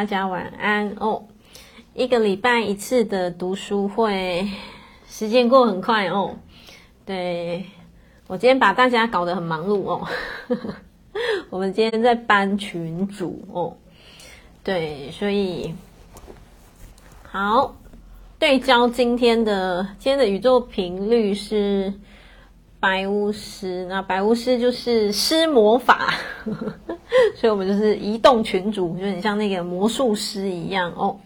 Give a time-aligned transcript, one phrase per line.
[0.00, 1.24] 大家晚安哦。
[1.92, 4.48] 一个礼拜一次的读书会，
[5.06, 6.36] 时间过很快哦。
[7.04, 7.66] 对，
[8.26, 10.08] 我今天把大家搞得很忙碌哦。
[11.50, 13.76] 我们今天在搬群组哦。
[14.64, 15.74] 对，所以
[17.30, 17.76] 好，
[18.38, 21.92] 对焦今天的今天的宇宙频率是
[22.80, 26.14] 白巫师，那白巫师就是施魔法，
[27.36, 31.20] 所以我们就是移动群组，就很像那个魔术师一样哦。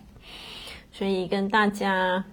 [0.93, 2.25] 所以跟大家，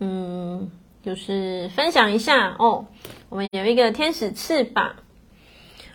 [0.00, 0.68] 嗯，
[1.02, 2.86] 就是分享一下哦。
[3.28, 4.96] 我们有一个天使翅膀，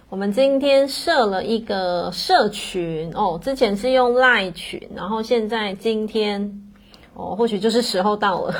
[0.09, 3.39] 我们今天设了一个社群哦。
[3.41, 6.69] 之前是用 LINE 群，然后现在今天
[7.13, 8.55] 哦，或许就是时候到了。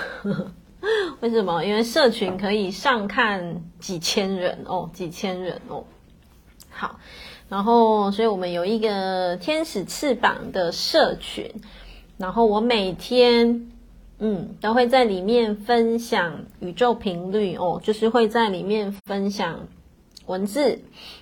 [1.22, 1.64] 为什么？
[1.64, 5.84] 因为社群可以上看几千人哦，几千人哦。
[6.70, 7.00] 好，
[7.50, 11.52] 然后所以我们有一个天使翅膀的社群。
[12.18, 13.72] 然后我每天，
[14.20, 19.68] 嗯，都会在里面分享宇宙频率哦，就是会在里面分享
[20.26, 20.82] 文字，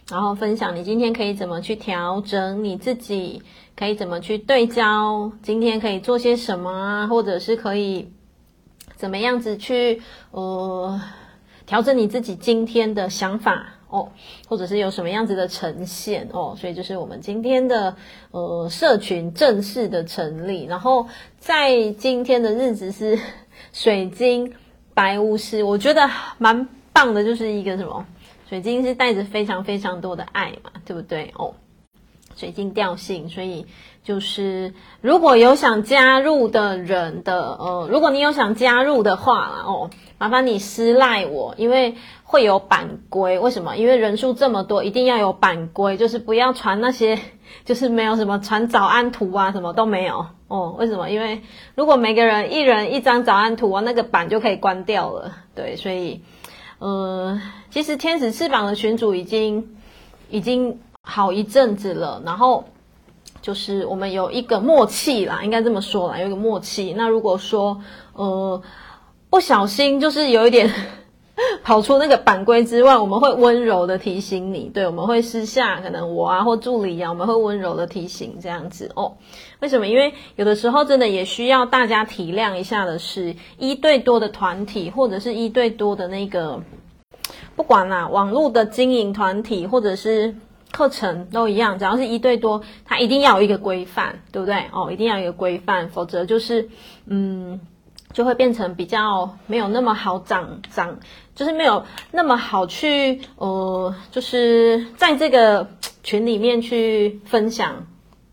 [0.10, 3.44] 然后分享你今天可以怎么去调整你自己，
[3.76, 8.10] 可以怎么去对焦，今天可以做些什么啊，或者是可以
[8.98, 11.00] 怎么样子去呃
[11.66, 13.68] 调整你自己今天的想法。
[13.90, 14.12] 哦，
[14.50, 17.96] 或者是有什么样子的呈现哦，所以就是我们今天的
[18.32, 21.08] 呃社群正式的成立，然后
[21.40, 23.18] 在今天的日子是
[23.72, 24.54] 水晶
[24.94, 28.06] 白巫师，我觉得蛮棒的，就是一个什么
[28.50, 31.34] 水晶是带着非常非常多的爱嘛，对不对？
[31.38, 31.56] 哦，
[32.36, 33.66] 水晶调性，所以
[34.08, 41.96] 就是如果有想加入的人的呃，如果你有想加入的话啦哦，麻烦你私赖我，因为。
[42.30, 43.78] 会有版规，为什么？
[43.78, 47.18] 因为人数这么多，一定要有版规，就是不要传那些，
[47.64, 50.76] 就是没有什么传早安图啊，什么都没有哦。
[50.78, 51.10] 为什么？
[51.10, 51.42] 因为
[51.74, 55.38] 如果每个人一人一张早安图啊，那个版就可以关掉了。
[55.56, 56.22] 对，所以，
[56.80, 59.78] 呃，其实天使翅膀的群主已经
[60.30, 62.66] 已经好一阵子了，然后
[63.42, 66.94] 就是我们有一个默契啦，应该这么说啦，有一个默契。
[66.98, 67.82] 那如果说
[68.14, 68.62] 呃
[69.30, 70.70] 不小心，就是有一点。
[71.64, 74.72] 跑出那个版规之外，我们会温柔的提醒你。
[74.74, 79.18] 对，我们会私下可能我啊或助理啊，我们会温柔的提醒这样子哦。
[79.60, 79.88] 为什么？
[79.88, 86.64] 因为有的时候真的也需要大家体谅一下的是，一对多的团体或者是一对多的那个，
[87.56, 90.36] 不管啦，网络的经营团体或者是
[90.72, 94.66] 课程都一样，只要是一对多，它一定要有一个规范，对不对？
[94.72, 96.70] 哦，一定要有一个规范，否则就是
[97.06, 97.60] 嗯。
[98.14, 100.98] 就会变成比较没有那么好长长，
[101.36, 105.68] 就是没有那么好去呃，就是在这个
[106.04, 107.86] 群里面去分享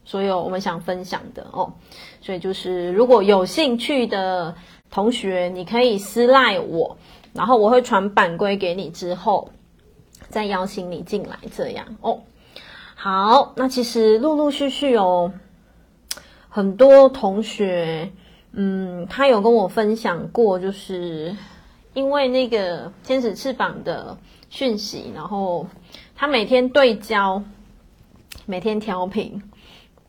[0.05, 1.75] 所有我们想分享的哦。
[2.23, 4.55] 所以就是如果有兴趣的
[4.91, 6.97] 同学，你可以私赖我，
[7.35, 9.51] 然后我会传版规给你，之后
[10.35, 12.19] 再邀请你进来这样哦。
[12.97, 15.31] 好，那其实陆陆续续有
[16.49, 18.11] 很多同学。
[18.57, 21.37] 嗯，他有跟我分享过，就是
[21.93, 24.17] 因为那个天使翅膀的
[24.49, 25.67] 讯息，然后
[26.15, 27.43] 他每天对焦，
[28.47, 29.43] 每天调频，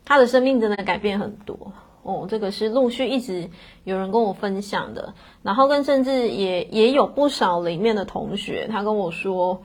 [0.06, 1.72] 他的生命真的改变很多
[2.03, 2.28] 哦。
[2.30, 3.50] 这个是陆续一直
[3.84, 9.64] 有人跟我分享的，然后跟甚至也也有不少里面的同学，他跟我说，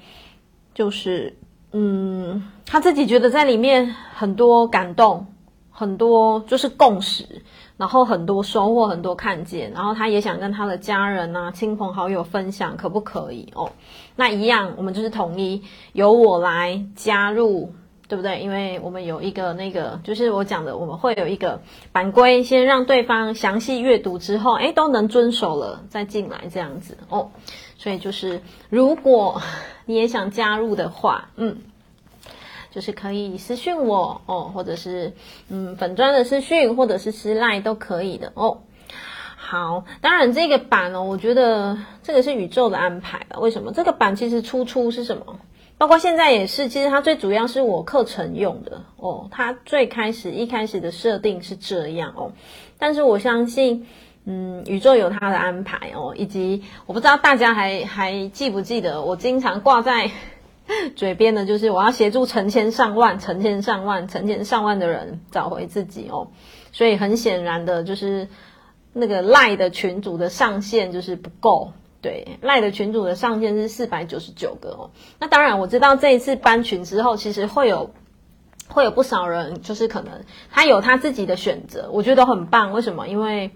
[0.75, 1.37] 就是
[1.73, 5.27] 嗯，他自己觉得在里面很多感动，
[5.71, 7.43] 很多就是共识。
[7.77, 13.73] 然后很多收获，很多看见，然后他也想跟他的家人啊、亲朋好友分享，可不可以哦？
[14.17, 15.63] 那一样，我们就是统一
[15.95, 17.73] 由我来加入，
[18.07, 18.41] 对不对？
[18.41, 27.31] 因为我们有一个那个，就是我讲的，我们会有一个版规，先让对方详细阅读之后，诶，都能遵守了再进来这样子哦。
[27.81, 29.41] 所以就是，如果
[29.87, 31.57] 你也想加入的话，嗯。
[32.73, 35.13] 就是可以私讯我哦，或者是
[35.49, 38.59] 嗯粉砖的私讯，或者是私赖都可以的哦。
[39.35, 43.41] 好，当然这个版哦，我觉得这个是宇宙的安排了。
[43.41, 45.41] 为什么这个版其实出处是什么？
[45.79, 49.27] 包括现在也是，其实它最主要是我课程用的哦。
[49.33, 52.31] 它最开始一开始的设定是这样哦，
[52.79, 53.89] 但是我相信，
[54.25, 60.11] 嗯，宇宙有它的安排哦，以及我不知道大家还 还记不记得，我经常挂在。
[60.95, 66.29] 嘴边的就是我要协助成千上万、成千上万、成千上万的人找回自己哦，
[66.71, 68.29] 所以很显然的就是
[68.93, 74.91] 那个赖的群组的上限就是不够，对，赖的群组的上限是四百九十九个哦。
[75.19, 77.93] 那当然我知道这一次搬群之后，其实会有
[78.69, 80.23] 会有不少人就是可能
[80.53, 82.73] 他有他自己的选择，我觉得很棒。
[82.73, 83.09] 为什么？
[83.09, 83.51] 因为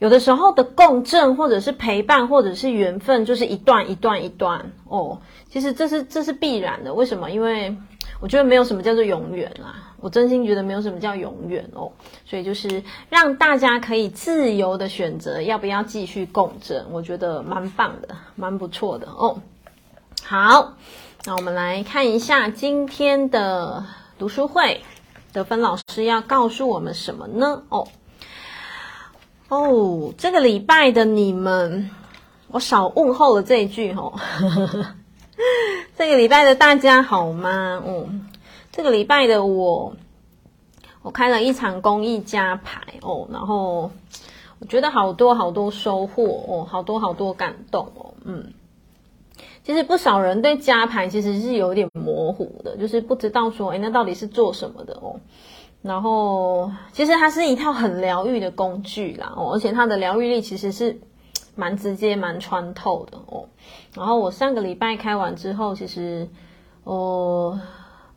[0.00, 5.20] 有的时候的共振，或者是陪伴，或者是缘分，就是一段一段一段哦。
[5.50, 6.92] 其实这是这是必然的。
[6.94, 7.30] 为什么？
[7.30, 7.76] 因为
[8.18, 9.92] 我觉得没有什么叫做永远啦。
[10.00, 11.92] 我真心觉得没有什么叫永远哦。
[12.24, 19.38] 所以就是让大家可以自由的选择要不要继续共振，我觉得蛮棒的，蛮不错的哦。
[20.24, 20.76] 好，
[21.26, 23.84] 那我们来看一下今天的
[24.18, 24.80] 读书会，
[25.34, 27.64] 德芬老师要告诉我们什么呢？
[27.68, 27.86] 哦。
[29.50, 31.90] 哦，这个礼拜的你们，
[32.52, 34.12] 我少问候了这一句哦。
[35.98, 37.82] 这个礼拜的大家好吗？
[37.84, 38.28] 嗯，
[38.70, 39.92] 这个礼拜的我，
[41.02, 43.90] 我开了一场公益加牌哦，然后
[44.60, 48.14] 我觉得好多好多收获哦，好多好多感动哦。
[48.24, 48.52] 嗯，
[49.64, 55.18] 其实不少人对加牌其实是有点模糊的，就是不知道说，哎，那到底是做什么的哦。
[55.82, 61.00] 然后，其实它是一套很疗愈的工具啦，哦，而且它的疗愈力其实是
[61.54, 63.48] 蛮直接、蛮穿透的哦。
[63.94, 66.28] 然后我上个礼拜开完之后，其实，
[66.84, 67.58] 哦，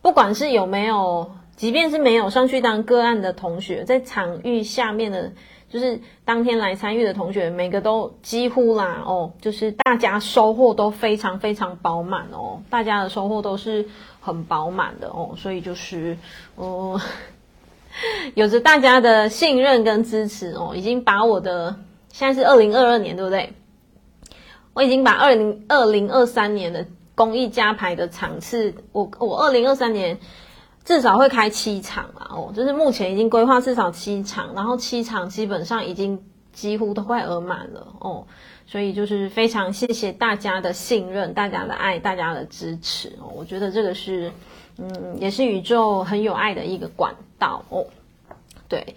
[0.01, 5.31] 不管是有没有，即便是没有上去当个案的同学，在场域下面的，
[5.69, 13.87] 就是当天来参与的同学，每个都几乎啦，哦，就是大家收获都非常非常饱满哦，大家的收获都是
[14.19, 16.17] 很饱满的哦，所以就是，
[16.57, 16.99] 哦。
[18.35, 21.75] 有着大家的信任跟支持哦，已经把我的
[22.11, 23.53] 现在是二零二二年，对不对？
[24.73, 26.85] 我已经把二零二零二三年的
[27.15, 30.17] 公益加牌的场次，我我二零二三年
[30.83, 36.19] 至少会开七场啊，哦，就是目前已经规划至少七场，然后七场基本上已经
[36.51, 38.25] 几乎都快额满了哦，
[38.65, 44.31] 所以就是非常谢谢大家的信任、大家的爱、大家的支持哦，我觉得这个是。
[44.79, 47.13] 嗯，也是宇宙很有爱的一个管
[47.43, 47.85] 道哦。
[48.69, 48.95] 对，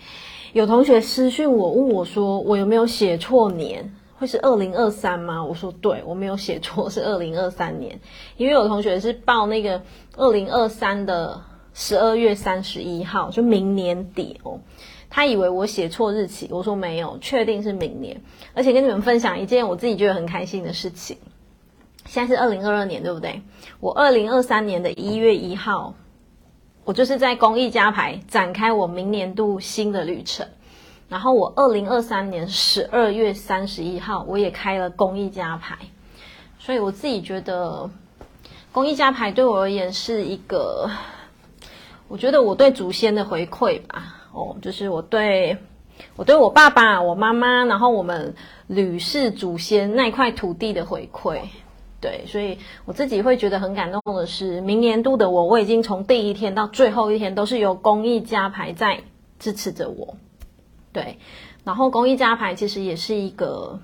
[0.52, 3.92] 有同学私讯我问我说，我有没有写错年？
[4.18, 5.44] 会是二零二三吗？
[5.44, 8.00] 我说对，我没有写错， 是二零二三年。
[8.36, 9.82] 因为有同学是报那个
[10.16, 11.42] 二零二三的
[11.74, 14.60] 十二月三十一号，就明年底哦。
[15.10, 18.22] 他以为我写错日期，我说没有，确定是明年。
[18.54, 21.18] 而且跟你们分享一件我自己觉得很开心的事情。
[22.06, 23.42] 现在是二零二二年，对不对？
[23.80, 25.94] 我二零二三年的一月一号，
[26.86, 30.46] 我就是在公益家牌展开我明年度新的旅程。
[31.08, 35.76] 然后我二零二三年十二月三十一号，我也开了公益家牌。
[36.60, 37.90] 所以我自己觉得，
[38.70, 40.88] 公益家牌对我而言是一个，
[42.06, 44.28] 我觉得我对祖先的回馈吧。
[44.32, 45.58] 哦，就是我对
[46.14, 48.32] 我对我爸爸、我妈妈，然后我们
[48.68, 51.40] 吕氏祖先那块土地的回馈。
[52.00, 59.02] 对，所以我自己会觉得很感动的是，明年度的我，我已经从第一天到最后一天都是由公益家排在
[59.38, 60.16] 支持着我。
[60.92, 61.18] 对，
[61.64, 63.80] 然后公益家排其实也是一个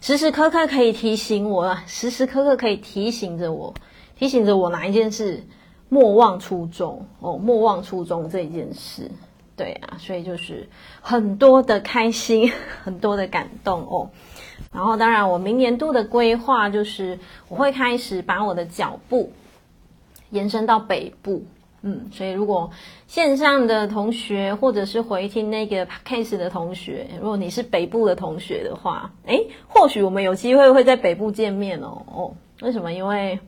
[0.00, 3.74] 时时刻刻可以提醒我，时时刻刻可以提醒着我，
[4.16, 5.44] 提醒着我哪一件事，
[5.88, 9.10] 莫忘初衷哦，莫忘初衷这一件事。
[9.56, 10.68] 对啊，所以就是
[11.00, 12.52] 很多的开心，
[12.84, 14.10] 很多的感动哦。
[14.72, 17.18] 然后，当然，我明年度的规划就是
[17.48, 19.32] 我会开始把我的脚步
[20.30, 21.44] 延伸到北部，
[21.80, 22.70] 嗯，所以如果
[23.06, 32.02] 线上的同学或者是回听那个 case 的同学，如果你是北部的同学的话，诶，或许我们有机会会在北部见面哦。
[32.12, 32.92] 哦，为什么？
[32.92, 33.38] 因为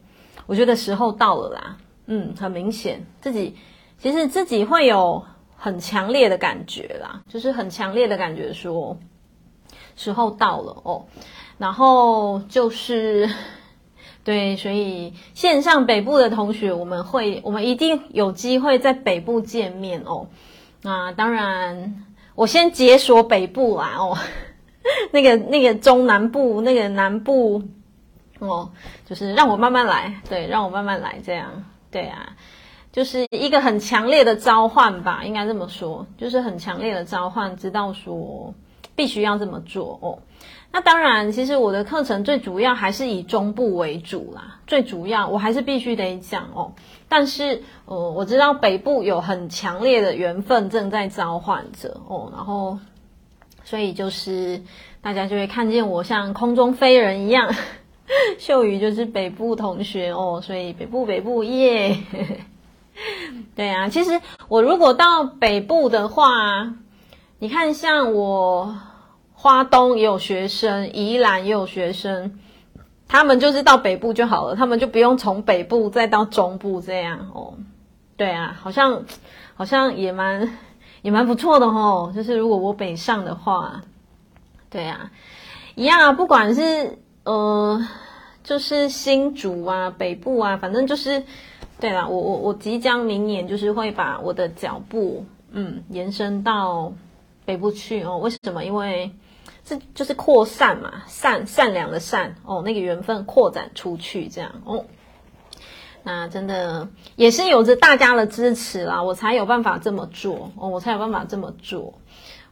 [0.47, 3.55] 我觉得时候到了啦，嗯，很明显自己
[3.99, 5.23] 其实自己会有
[5.57, 8.97] 很强烈的感觉啦，就是很强烈的感觉说。
[9.99, 11.07] 时候到了哦，
[11.59, 13.29] 然后就是
[14.23, 20.29] 对，所以线上北部的同学，我们会，我们一定有机会在北部见面哦。
[20.83, 22.05] 那当然，
[22.37, 24.17] 我先解锁北部啦哦，
[25.11, 27.65] 那个那个中南部，那个南部
[28.39, 28.71] 哦，
[29.05, 32.37] 就是让我慢慢来，对，让我慢慢来，这样，对啊，
[32.93, 38.55] 就是一个很强烈的召唤吧，应该这么说，就是很强烈的召唤，知道说。
[38.99, 40.19] 必须要这么做哦。
[40.73, 44.59] 那当然，其实我的课程最主要还是以中部为主啦。
[44.67, 46.73] 最主要，我还是必须得讲哦。
[47.09, 52.31] 但是，呃，我知道北部有很强烈的缘分正在召唤着哦。
[52.35, 52.81] 然后，
[53.63, 54.61] 所以就是
[55.01, 57.55] 大家就会看见我像空中飞人一样。
[58.39, 61.97] 秀宇就是北部同学哦，所以北部北部耶。
[63.55, 66.75] 对啊，其实我如果到北部的话，
[67.39, 68.77] 你看像我。
[69.41, 72.41] 花东也有学生，宜兰也有学生，
[73.07, 77.55] 他们就是到北部就好了，他们就不用从北部再到中部这样哦。
[78.17, 79.05] 对啊，好像
[79.55, 80.59] 好像也蛮
[81.03, 82.13] 也蛮不错的哦。
[82.13, 83.81] 就是如果我北上的话，
[84.71, 85.13] 对啊，
[85.77, 87.81] 一样啊，不管是呃，
[88.43, 91.23] 就是新竹啊、北部啊，反正就是
[91.79, 92.09] 对啦。
[92.09, 96.93] 我我我即将明年就是会把我的脚步嗯延伸到
[97.45, 98.19] 北部去哦。
[98.19, 98.65] 为什么？
[98.65, 99.13] 因为
[99.69, 104.87] 这就是扩散嘛，善善良的善哦，那个缘分扩展出去这样哦。
[106.03, 111.93] 那真的也是有着大家的支持啦，我才有办法这么做哦，我才有办法这么做。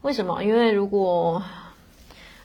[0.03, 0.45] 为什么？
[0.45, 1.43] 因为如果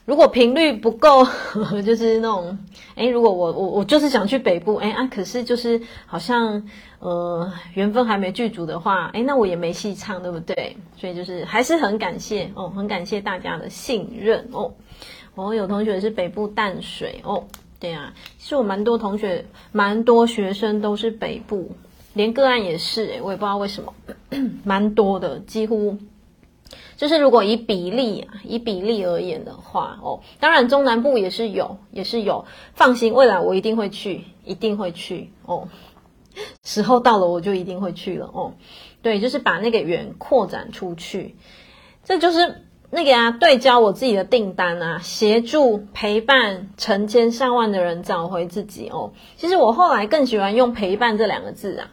[0.04, 1.24] 如果频率不够，
[1.86, 2.58] 就是那种
[2.96, 6.60] 诶，如果我我我就是想去北部，诶啊，可是就是好像
[6.98, 10.76] 呃缘分还没具足的话，诶，那我也没戏唱，对不对？
[10.96, 14.72] 所以就是还是很感谢哦，很感谢大家的信任哦。
[15.34, 17.44] 我有同学是北部淡水哦。
[17.78, 21.70] 对啊，其实我蛮多同学，蛮多学生都是北部，
[22.14, 23.92] 连个案也是诶，我也不知道为什么，
[24.64, 25.96] 蛮多的，几乎
[26.96, 35.68] 就是如果以比例，以比例而言的话，哦，当然中南部也是有，也是有，放心，未来我一定会去，一定会去哦，
[36.64, 38.52] 时候到了我就一定会去了哦，
[39.02, 41.36] 对，就是把那个圆扩展出去，
[42.04, 42.66] 这就是。
[42.94, 49.14] 那个啊，对焦我自己的订单啊，协助陪伴成千上万的人找回自己哦。
[49.34, 51.90] 其实我后来更喜欢用“陪伴”这两个字啊，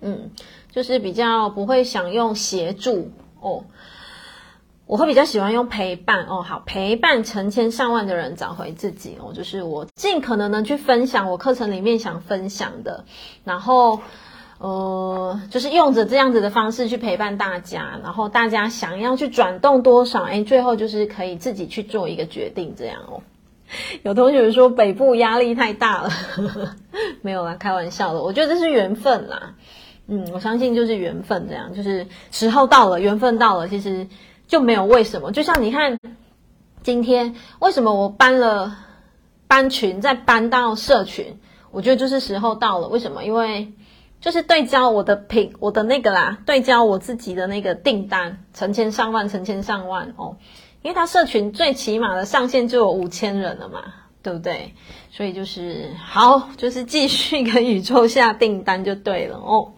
[0.00, 0.32] 嗯，
[0.72, 3.62] 就是比较不会想用协助哦，
[4.88, 6.42] 我会比较喜欢用陪伴哦。
[6.42, 13.04] 好，陪伴成千上万的人找回自己哦，就是我尽可能的去分享我课程里面想分享的，
[13.44, 14.00] 然后。
[14.60, 23.22] 呃，就是用着这样子的方式去陪伴大家，然后大家想要去转动多少，哎，最后就是可以自己去做一个决定，这样哦。
[24.02, 26.68] 有同学说北部压力太大了，呵呵，
[27.22, 28.20] 没有啦，开玩笑的。
[28.20, 29.54] 我觉得这是缘分啦，
[30.08, 34.08] 嗯，我相信就是缘分，这样就是时候到了，缘分到了，其实
[34.48, 35.30] 就没有为什么。
[35.30, 35.96] 就像你看，
[36.82, 38.76] 今天为什么我搬了
[39.46, 41.38] 搬群，再搬到社群，
[41.70, 42.88] 我觉得就是时候到了。
[42.88, 43.22] 为什么？
[43.22, 43.72] 因为。
[44.20, 50.38] 就是对焦我的品，我的那个啦，对焦我自己的那个订单，成千上万，成千上万哦，
[50.82, 53.80] 因为他社群最起码的上限就有五千人了嘛，
[54.20, 54.74] 对不对？
[55.12, 59.74] 所以就是好，就是继续跟宇宙下订单就对了哦。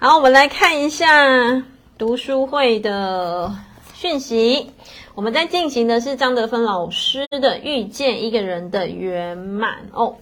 [0.00, 1.62] 好，我们来看一下
[1.98, 3.52] 读书会的
[3.92, 4.70] 讯息，
[5.16, 10.14] 我们在进行的是张德芬老师的《遇见一个人的圆满》哦。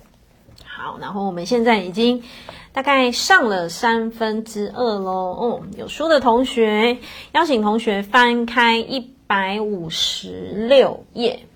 [0.65, 2.25] 好，然后我们现在已经。
[2.73, 5.11] 大概上了三分之二喽。
[5.11, 6.99] 哦，有书的同学，
[7.33, 11.47] 邀请同学翻开一百五十六页。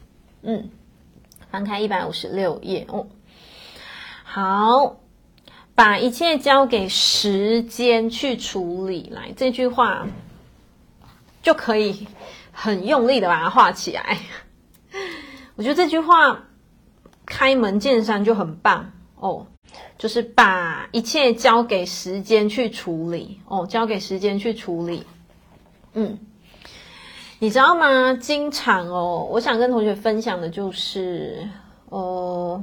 [0.40, 0.70] 嗯，
[1.50, 2.86] 翻开一百五十六页。
[2.88, 3.06] 哦，
[4.24, 4.96] 好，
[5.80, 9.08] 把一切交给时间去处理。
[9.14, 10.06] 来，这句话
[11.42, 12.06] 就可以
[12.52, 14.18] 很用力的把它画起来。
[15.56, 16.44] 我觉得这句话
[17.24, 19.46] 开门见山就很棒哦。
[19.96, 25.06] 就是把一切交给时间去处理哦，交给时间去处理。
[25.94, 26.18] 嗯，
[27.38, 28.12] 你知道吗？
[28.12, 31.48] 经常哦，我想跟同学分享的就是，
[31.88, 32.62] 呃，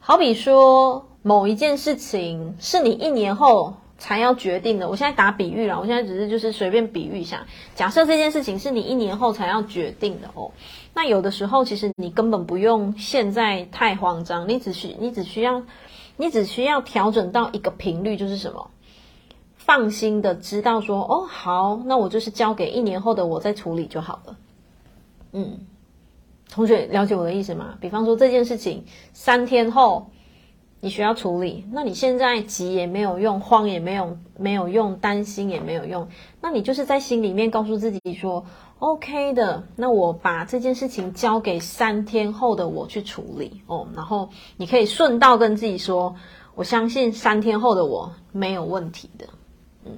[0.00, 4.88] 好比说某一件事情是你一年后才要决定的。
[4.88, 7.46] 我现在打比喻了，我现在只是就是随便比喻一下。
[7.74, 10.52] 假设这件事情是你一年后才要决定的哦，
[10.94, 15.62] 那有的时候其实你根本不用现在太慌张，你只需你只需要。
[16.16, 18.70] 你只需要调整到一个频率，就是什么？
[19.56, 24.36] 放心的知道说，哦，好，那我就是交给一年后的我再处理就好了。
[25.32, 25.66] 嗯，
[26.52, 27.74] 同学了解我的意思吗？
[27.80, 30.12] 比方说这件事情三天后
[30.84, 36.08] 你需要处理，那你现在急也没有用，慌也没有没有用，担心也没有用，
[36.42, 38.44] 那你就是在心里面告诉自己说。
[38.80, 43.88] OK 的，那我把这件事情交给三天后的我去处理哦。
[43.94, 46.16] 然后你可以顺道跟自己说，
[46.54, 49.26] 我相信三天后的我没有问题的。
[49.86, 49.92] 嗯，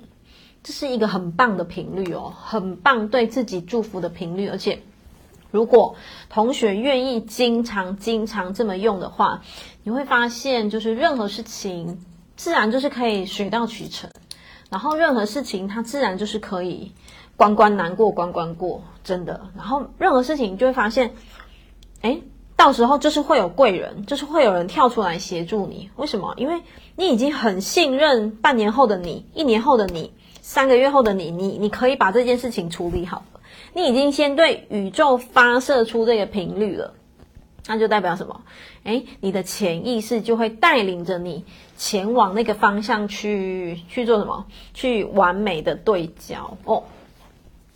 [0.63, 4.47] 这是一个很棒的频率哦，很棒对自己祝福的频率。
[4.47, 4.81] 而且，
[5.51, 5.97] 如果
[6.29, 9.43] 同学愿意经常经常这么用的话，
[9.83, 12.05] 你会发现，就是任何事情
[12.37, 14.11] 自然就是可以水到渠成，
[14.71, 16.93] 然后任何事情它自然就是可以。
[17.39, 19.51] 关关难过关关过，真的。
[19.55, 21.13] 然后任何事情就会发现，
[22.01, 22.23] 诶，
[22.57, 25.91] 到时候就是会有贵人，就是会有人跳出来协助你。
[25.97, 26.33] 为什么？
[26.39, 26.63] 因为
[26.97, 33.23] 你已经很信任半年后的你，一年后的你，三个月后的你，你你可以把这件事情处理好。
[33.73, 36.95] 你已经先对宇宙发射出这个频率了。
[37.69, 38.43] 那就代表什么？
[38.85, 41.45] 诶，你的潜意识就会带领着你
[41.77, 44.47] 前往那个方向去去做什么？
[44.73, 46.85] 去完美的对焦哦。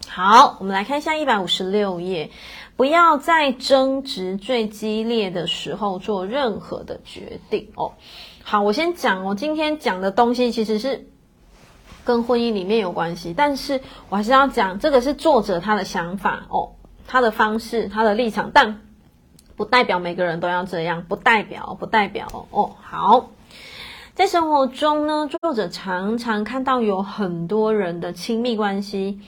[0.06, 2.30] 好，我们来看一下一百五十六页，
[2.76, 7.94] 不要在争执最激烈的时候做任何的决定哦。
[8.44, 11.08] 好，我先讲，我今天讲的东西其实是
[12.04, 16.72] 跟婚姻里面有关系，但是我还是要讲，这个是作者他的想法哦，
[17.06, 18.80] 他的方式，他的立场，但。
[19.56, 22.70] 不代表每个人都要这样，不代表，不代表哦。
[22.80, 23.28] 好，
[24.14, 29.20] 在生活中呢，作者常常看到有很多人的亲密关系，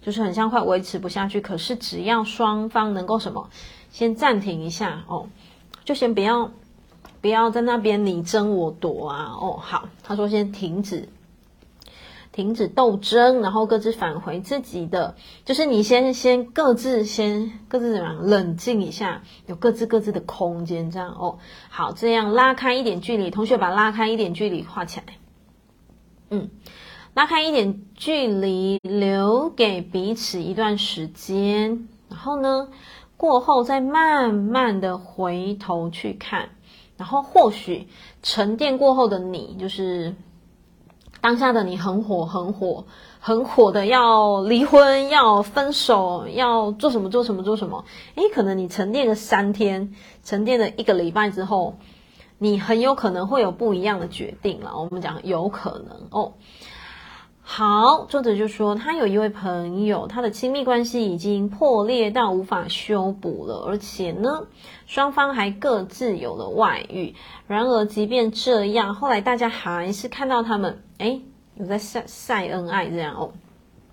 [0.00, 1.40] 就是很像快维持不下去。
[1.40, 3.50] 可是只要双方能够什么，
[3.90, 5.26] 先暂停一下哦，
[5.84, 6.52] 就先不要，
[7.20, 9.32] 不要在那边你争我夺啊。
[9.40, 11.08] 哦，好，他说先停止。
[12.32, 21.38] 停止斗争，然后各自返回自己的，就是你先先各自先各自怎么样冷静一下，有各自各自的空间，这样哦。
[21.68, 25.06] 好，这样拉开一点距离，同学把拉开一点距离画起来。
[26.30, 26.50] 嗯，
[27.14, 32.68] 拉开一点距离，留给彼此一段时间，然后呢，
[33.16, 36.50] 过后再慢慢的回头去看，
[36.96, 37.88] 然后或许
[38.22, 40.14] 沉淀过后的你，就是。
[41.20, 42.84] 当下的你很火，很火，
[43.20, 47.84] 很火的要离婚，要分手，要做什么做什么做什么。
[48.14, 51.76] 诶，可能你沉淀了三天，沉淀了一个礼拜之后，
[52.38, 54.78] 你很有可能会有不一样的决定了。
[54.78, 56.32] 我们讲有可能哦。
[57.42, 64.46] 好，作者就说他有一位朋友，他的亲密关系已经破裂到无法修补了，而且呢，
[64.90, 67.14] 双方还各自有了外遇。
[67.46, 71.22] 然而，即便这样，后来大家还是看到他们，诶，
[71.54, 73.32] 有在晒晒恩爱这样哦。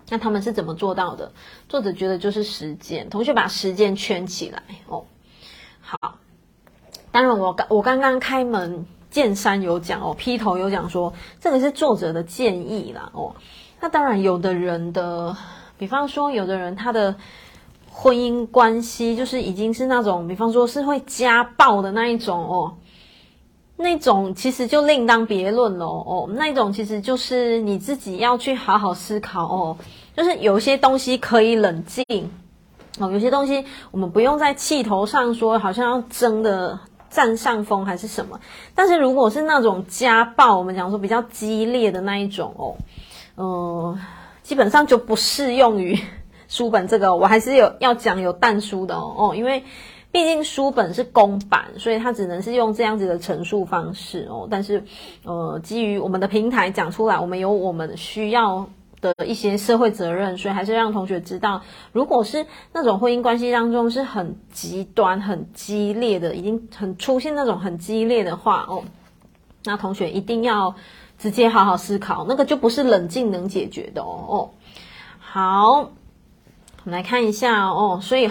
[0.10, 1.32] 那他们是怎么做到的？
[1.70, 3.08] 作者觉得就是时间。
[3.12, 5.06] 同学把时间圈起来哦。
[5.82, 6.18] 好，
[7.12, 8.88] 当然我刚我刚刚开门。
[9.10, 13.34] 见山有讲哦，劈头有讲说，这个是作者的建议啦哦。
[13.80, 15.36] 那当然，有的人的，
[15.78, 17.16] 比方说，有的人他的
[18.00, 22.76] 婚姻关系就是已经是那种，比方说是会家暴的那一种哦，
[23.76, 26.30] 那种其实就另当别论了哦。
[26.32, 29.78] 那种其实就是你自己要去好好思考哦，
[30.16, 32.06] 就是有些东西可以冷静
[33.00, 36.80] 哦，有些东西我们不用在气头上说，好像要争的。
[37.10, 38.42] 占上风还是什么？
[38.76, 42.76] 但是如果是那种家暴，我们讲说比较激烈的那一种哦，
[43.36, 43.98] 呃，
[44.44, 45.98] 基本上就不适用于
[46.48, 47.16] 书本这个。
[47.16, 49.64] 我还是有要讲有但书的哦哦，因为
[50.12, 54.48] 毕竟书本是公版，所以它只能是用这样子的陈述方式哦。
[54.50, 54.84] 但是
[55.24, 58.68] 呃，基于我们的平台讲出来，我们有我们需要。
[59.00, 68.84] 的一些社会责任，所以还是让同学知道，如果是那种婚姻关系当中是很极端、很激烈的，已经很出现那种很激烈的话哦，
[69.66, 70.74] 那同学一定要
[71.20, 74.26] 直接好好思考，那个就不是冷静能解决的哦。
[74.28, 74.50] 哦，
[75.20, 75.92] 好，
[76.88, 78.30] 我们来看一下哦，所以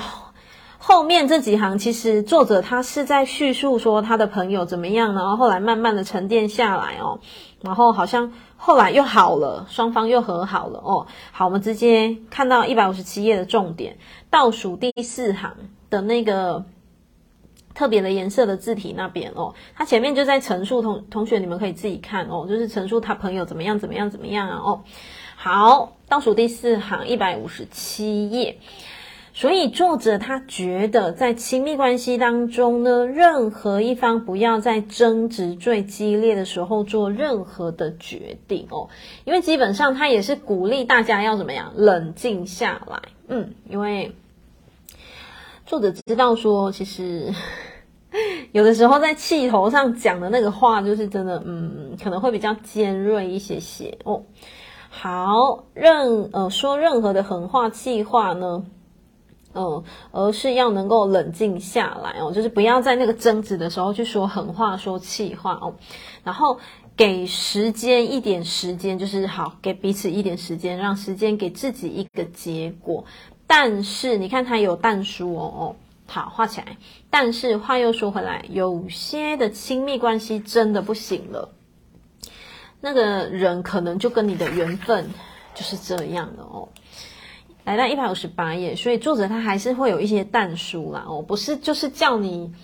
[0.79, 7.21] 后面这几行其实作者他是在叙述说他的朋友怎么样，然后后来慢慢的沉淀下来哦，
[7.61, 8.33] 然后好像。
[8.59, 11.07] 后来又好了，双方又和好了哦。
[11.31, 13.99] 好，我们直接看到一百五十七页的重点，
[14.31, 15.53] 倒数第四行
[15.91, 16.65] 的那个
[17.75, 24.81] 特别的颜色的字体那边哦，他前面就在陈述同同学，你们可以自己看哦，就是陈述他朋友怎么样怎么样怎么样啊哦。
[25.39, 28.57] 好，倒数第四行一百五十七页。
[29.35, 38.89] 所以作者他觉得，在亲密关系当中呢，任何一方不要在争执最激烈的时候做任何的决定哦，
[39.25, 43.03] 因为基本上他也是鼓励大家要怎么样冷静下来。
[43.29, 44.17] 嗯，因为
[45.67, 47.31] 作者知道说，其实
[48.53, 54.23] 有的时候在气头上讲的那个话，就是真的，嗯，可能会比较尖锐一些些哦。
[54.99, 58.65] 好，任呃说任何的狠话气话呢。
[59.53, 65.75] 嗯，而是要能够冷静下来哦，就是不要在那个争执的时候去说狠话、说气话哦，
[66.25, 66.59] 然后
[66.95, 73.05] 给时间一点时间，就是好给彼此一点时间，让时间给自己一个结果。
[73.47, 76.77] 但是你看他有淡书哦，好画起来。
[77.09, 81.49] 但是话又说回来，有些的亲密关系真的不行了，
[82.87, 85.11] 那个人可能就跟你的缘分
[85.57, 86.69] 就是这样的哦。
[87.65, 92.55] 来到一百五十八页，所以作者他还是会有一些但书啦哦，不是就是叫你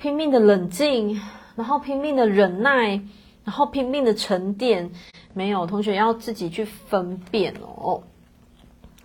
[0.00, 1.22] 拼命的冷静，
[1.54, 3.00] 然后拼命的忍耐，
[3.44, 4.90] 然后拼命的沉淀，
[5.32, 8.02] 没有，同学要自己去分辨哦。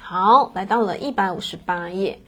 [0.02, 2.20] 好，来到了一百五十八页，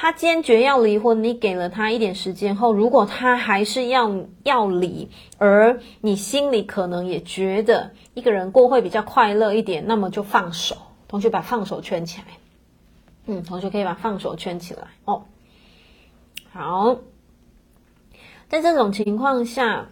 [0.00, 10.76] 他坚决要离婚，你给了他一点时间后，如果他还是要要离，而你心里可能也觉得一个人过会比较快乐一点，那么就放手。
[11.08, 12.26] 同学把放手圈起来。
[13.26, 15.24] 嗯，同学可以把放手圈起来哦。
[16.52, 16.98] 好，
[18.48, 19.88] 在这种情况下，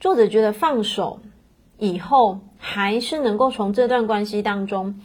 [0.00, 1.20] 作者觉得放手
[1.76, 5.02] 以后，还是能够从这段关系当中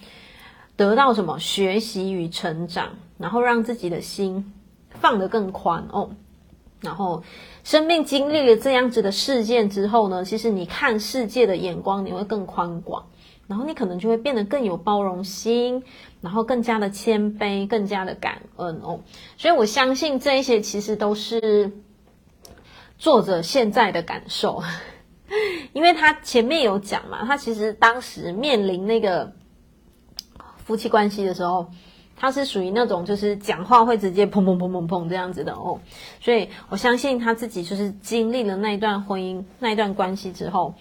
[0.78, 4.54] 得到什么学习与成长，然后让自己的心
[4.90, 6.10] 放得更宽哦。
[6.82, 7.24] 然后，
[7.64, 13.06] 生命经历了这样子的事件之后呢，其实你看世界的眼光你会更宽广，
[13.46, 15.84] 然后你可能就会变得更有包容心，
[16.22, 19.02] 然后更加的谦卑，更加的感恩哦。
[19.38, 21.72] 所以我相信这一些其实都是
[22.98, 24.64] 作者现在的感受。
[25.74, 29.32] 因为他前面有讲嘛，他其实当时面临那个
[30.66, 31.70] 夫妻关系的时候，
[32.22, 35.80] 他是属于那种就是讲话会直接砰砰砰砰砰这样子的哦，
[36.22, 40.76] 所以我相信他自己就是经历了那一段婚姻那一段关系之后，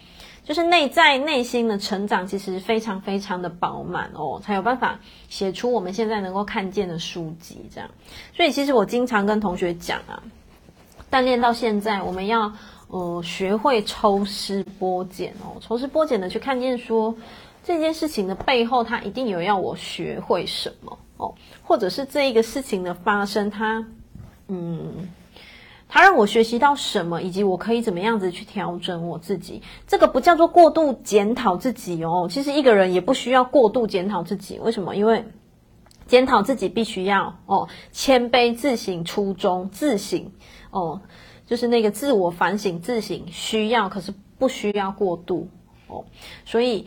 [0.45, 5.01] 就是内在内心的成长其实非常非常的饱满哦，才有办法
[5.31, 7.89] 写出我们现在能够看见的书籍这样。
[8.37, 10.23] 所以其实我经常跟同学讲啊，
[11.09, 12.53] 单恋到现在我们要。
[12.93, 17.15] 呃，学会抽丝剥茧哦，抽丝剥茧的去看见说
[17.63, 23.87] 这件事情的背后，他一定有要我学会什么哦，或者是这一个事情的发生，它
[24.49, 25.09] 嗯，
[25.89, 29.63] 它让我学习到什么，以及我可以怎么样子去调整我自己。
[29.87, 34.59] 这个不叫做过度检讨自己哦，其实一个人也不需要过度检讨自己。
[34.59, 34.97] 为什么？
[34.97, 35.25] 因为
[36.07, 40.33] 检讨自己必须要哦，谦卑自省初衷，自省
[40.71, 41.01] 哦。
[41.47, 45.49] 就是那个自我反省、自省需要，可是不需要过度
[45.89, 46.05] 哦。
[46.45, 46.87] 所以，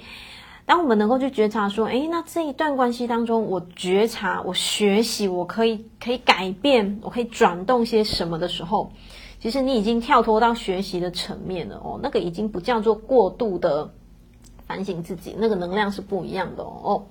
[0.65, 8.91] 当我们能够去觉察说，诶，那这一段关系当中，我觉察、我学习，我可以可以改变，我可以转动些什么的时候，
[9.39, 11.99] 其实你已经跳脱到学习的层面了哦。
[12.01, 13.93] 那个已经不叫做过度的
[14.65, 17.07] 反省自己，那个能量是不一样的哦。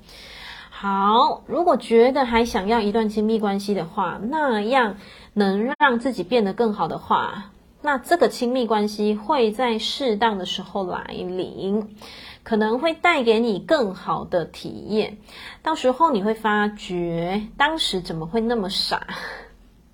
[0.70, 4.96] 好，如果觉得还想要一段亲密关系的话，那样
[5.34, 11.94] 能让自己变得更好的话，那这个亲密关系会在适当的时候来临，
[12.42, 15.18] 可能会带给你更好的体验。
[15.62, 19.06] 到时候你会发觉，当时怎么会那么傻？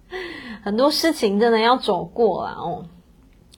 [0.65, 2.87] 很多事情真的要走过了哦，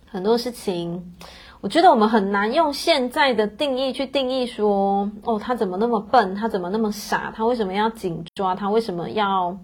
[0.07, 1.14] 很多事情。
[1.61, 6.35] 我觉得我们很难用现在的定义去定义说，哦，他怎么那么笨？
[6.35, 7.33] 他怎么那么傻？
[7.37, 8.55] 他为什么要紧抓？
[8.55, 9.59] 他为什么要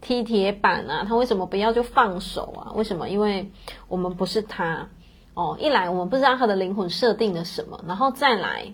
[0.00, 1.04] 踢铁板啊？
[1.08, 2.72] 他为什么不要就放手啊？
[2.76, 3.08] 为什么？
[3.08, 3.50] 因为
[3.88, 4.88] 我们不是他
[5.36, 5.56] 哦。
[5.60, 8.72] 一来我们不知道他的灵魂设定了什么，然后再来，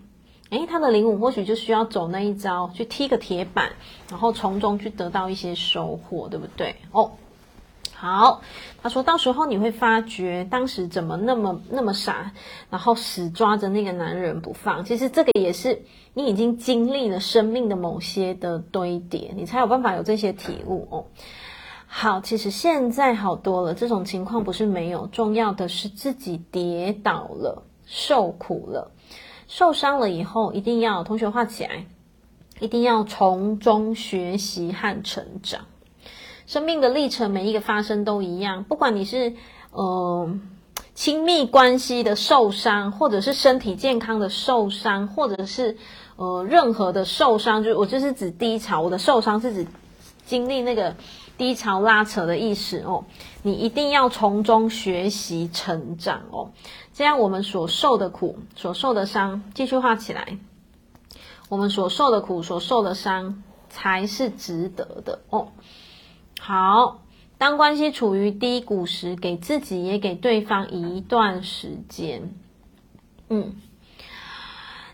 [0.49, 3.73] 诶，他的灵魂或许就需要走那一招，去踢个铁板，
[4.09, 6.77] 然后从中去得到一些收获，对不对？
[6.93, 7.11] 哦。
[7.95, 8.43] 好，
[8.83, 12.33] 他说到时候你会发觉当时怎么那么那么傻，
[12.69, 14.85] 然后死抓着那个男人不放。
[14.85, 21.07] 其实这个也是你已经经历了生命的某些的堆叠，你才有办法有这些体悟哦。
[21.95, 28.91] 好，其实现在好多了，这种情况不是没有，重要的是自己跌倒了，受苦了，
[29.47, 31.85] 受伤了以后，一定要同学画起来，
[32.61, 35.67] 一定要从中学习和成长。
[36.47, 38.65] 生命的历程，每一个发生都一样。
[38.65, 39.35] 不管你是
[39.71, 40.35] 呃
[40.95, 45.77] 亲密关系的受伤，或者是身体健康的受伤，或者是
[46.17, 48.81] 呃任何的受伤，就我就是指低潮。
[48.81, 49.67] 我的受伤是指
[50.25, 50.97] 经历那个
[51.39, 53.05] 低潮拉扯的意思哦。
[53.43, 56.53] 你一定要从中学习成长哦，
[56.93, 60.39] 这样我们所受的苦、所受的伤，继续画起来。
[61.49, 65.49] 我们所受的苦、所受的伤，才是值得的哦。
[66.41, 67.03] 好，
[67.37, 72.33] 当关系处于低谷时，给自己也给对方一段时间。
[73.29, 73.57] 嗯，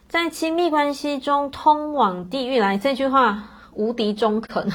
[0.08, 4.72] 在亲密关系中通往地狱来这句话无敌中肯，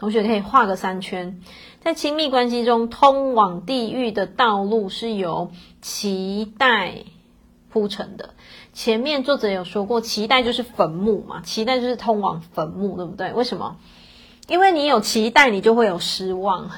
[0.00, 1.42] 同学可以画个三圈。
[1.80, 5.50] 在亲密关系中通往地狱的道路是由
[5.82, 7.04] 期待
[7.68, 8.30] 铺成的。
[8.72, 13.34] 前面作者有说过，期待就是坟墓嘛，期待就是通往坟墓，对不对？
[13.34, 13.76] 为什么？
[14.48, 16.70] 因为你有期待，你就会有失望。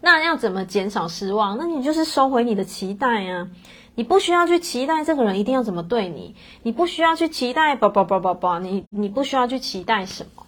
[0.00, 1.58] 那要怎么减少失望？
[1.58, 3.48] 那你就是收回你的期待啊！
[3.96, 10.43] 你不需要去期待这个人一定要怎么对你，你不需要去期待，叭叭叭叭叭，你你不需要去期待什么，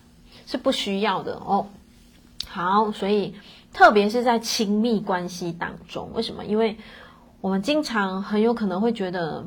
[0.46, 1.66] 是不需要的哦。
[2.48, 3.34] 好，所以
[3.74, 6.44] 特别是在亲密关系当中，为什么？
[6.46, 6.78] 因为
[7.42, 9.44] 我们经常很有可能会觉得，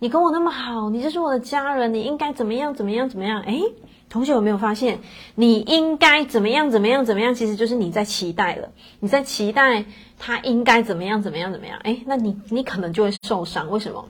[0.00, 3.40] 你跟我那么好，你就是我的家人，你应该怎么样怎么样怎么样？
[3.42, 3.62] 诶
[4.08, 5.00] 同学有没有发现，
[5.34, 9.84] 你应该怎么样怎么样怎么样，其实就是你在期待了，你在期待
[10.18, 13.70] 他应该怎么样怎么样怎么样，诶，那你你可能就会受伤。
[13.70, 14.08] 为什么？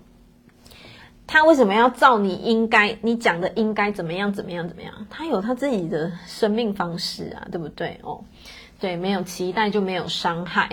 [1.26, 4.92] 他为什么要照你应该你讲的应该怎么样怎么样怎么样？
[5.10, 7.98] 他有他自己的生命方式啊，对不对？
[8.02, 8.22] 哦，
[8.78, 10.70] 对，没有期待就没有伤害。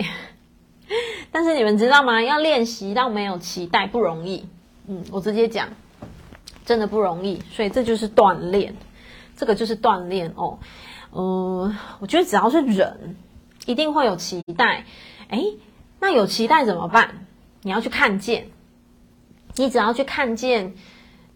[1.32, 2.22] 但是你们知道吗？
[2.22, 4.46] 要练习到没有期待不容易。
[4.86, 5.70] 嗯，我直接讲，
[6.64, 7.42] 真的不容易。
[7.50, 8.76] 所以这就是锻炼，
[9.36, 10.58] 这个就是锻炼哦。
[11.12, 13.16] 嗯，我觉得只要是人，
[13.66, 14.84] 一定会有期待。
[15.30, 15.56] 诶，
[15.98, 17.26] 那有期待怎么办？
[17.62, 18.48] 你要去看见。
[19.56, 20.74] 你只要去看见，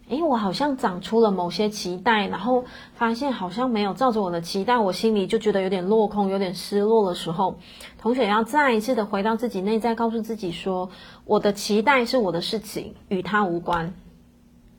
[0.08, 7.58] 诶，我好像长出了某些期待，然后发现好像没有照着我的期待，我心里就觉得有点落空，有点失落的时候，
[7.98, 10.90] 同学要再一次的回到自己内在，告诉自己说，
[11.26, 13.94] 我的期待是我的事情，与他无关。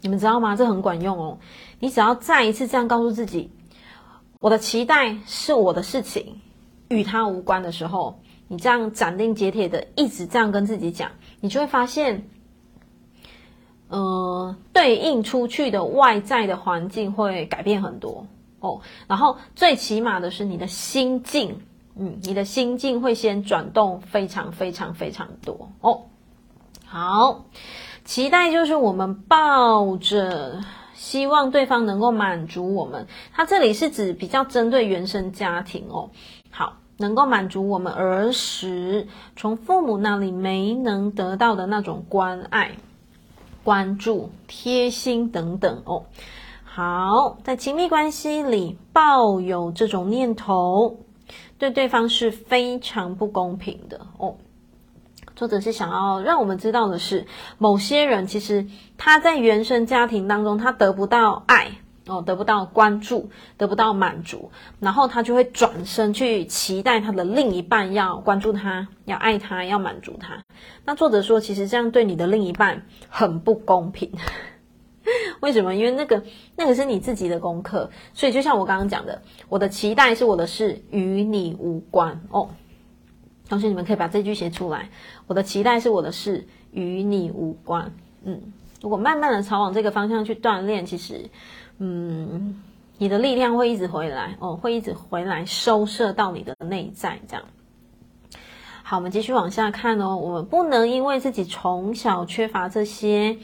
[0.01, 0.55] 你们知道吗？
[0.55, 1.37] 这很管用哦。
[1.79, 3.51] 你只要再一次这样告诉自己，
[4.41, 6.41] 我的期待是我的事情，
[6.89, 12.27] 与他无关的时候，你这样斩钉截铁的一直这样跟自己讲，你就会发现。
[13.89, 18.27] 呃，对应出去的外在的环境会改变很多
[18.59, 18.81] 哦。
[19.07, 21.61] 然后最起码的是你的心境，
[21.95, 26.01] 嗯，你的心境会先转动非常非常非常多哦。
[26.85, 27.45] 好，
[28.05, 30.61] 期待就是我们抱着
[30.93, 36.11] 希望对方能够满足我们，他这里是指比较针对原生家庭哦。
[36.51, 42.75] 好，能够满足我们儿时从父母那里没能得到的那种关爱。
[43.63, 46.05] 关注、贴心等等哦。
[46.63, 50.97] 好，在亲密关系里抱有这种念头，
[51.57, 54.35] 对对方是非常不公平的哦。
[55.35, 57.25] 作者是想要让我们知道的是，
[57.57, 58.67] 某些人其实
[58.97, 61.79] 他在原生家庭当中，他得不到爱。
[62.09, 70.41] 哦，得不到关注，得不到满足，然后他就会转身去期待他的另一半要关注他，要爱他，要满足他。
[70.83, 74.11] 那作者说，其实这样对你的另一半很不公平。
[75.39, 75.73] 为什么？
[75.73, 76.21] 因为那个
[76.55, 82.19] 那个是你自己的功课，所以就像我刚刚讲的，我的期待是我的事，与你无关。
[82.31, 82.49] 哦，
[83.47, 84.89] 同学，你们可以把这句写出来。
[85.27, 87.91] 我的期待是我的事，与你无关。
[88.23, 88.41] 嗯，
[88.81, 91.29] 如果慢慢的朝往这个方向去锻炼，其实。
[91.79, 92.61] 嗯，
[92.97, 97.45] 你的力量会一直回来哦，会一直回来收摄到你的内在，这样。
[98.83, 100.17] 好，我们继续往下看哦。
[100.17, 103.37] 我们不能因为自己从小缺乏这些，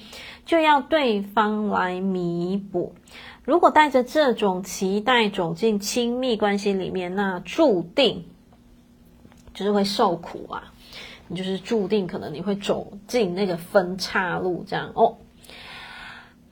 [0.46, 2.94] 就要对方来弥补。
[3.44, 8.26] 如果带着这种期待走进亲密关系里面，那注定
[9.54, 10.74] 就是会受苦啊！
[11.28, 15.16] 你就是注定可能你会走进那个分岔路，这样哦。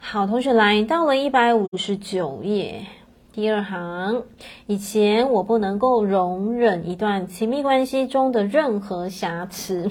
[0.06, 2.86] 好，同学来到了一百五十九页
[3.32, 4.24] 第二行。
[4.68, 9.90] 以前我不能够容忍一段亲密关系中的任何瑕疵。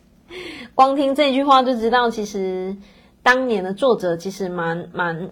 [0.74, 2.78] 光听这句话就知道，其实
[3.22, 5.28] 当年的作者其实蛮蛮，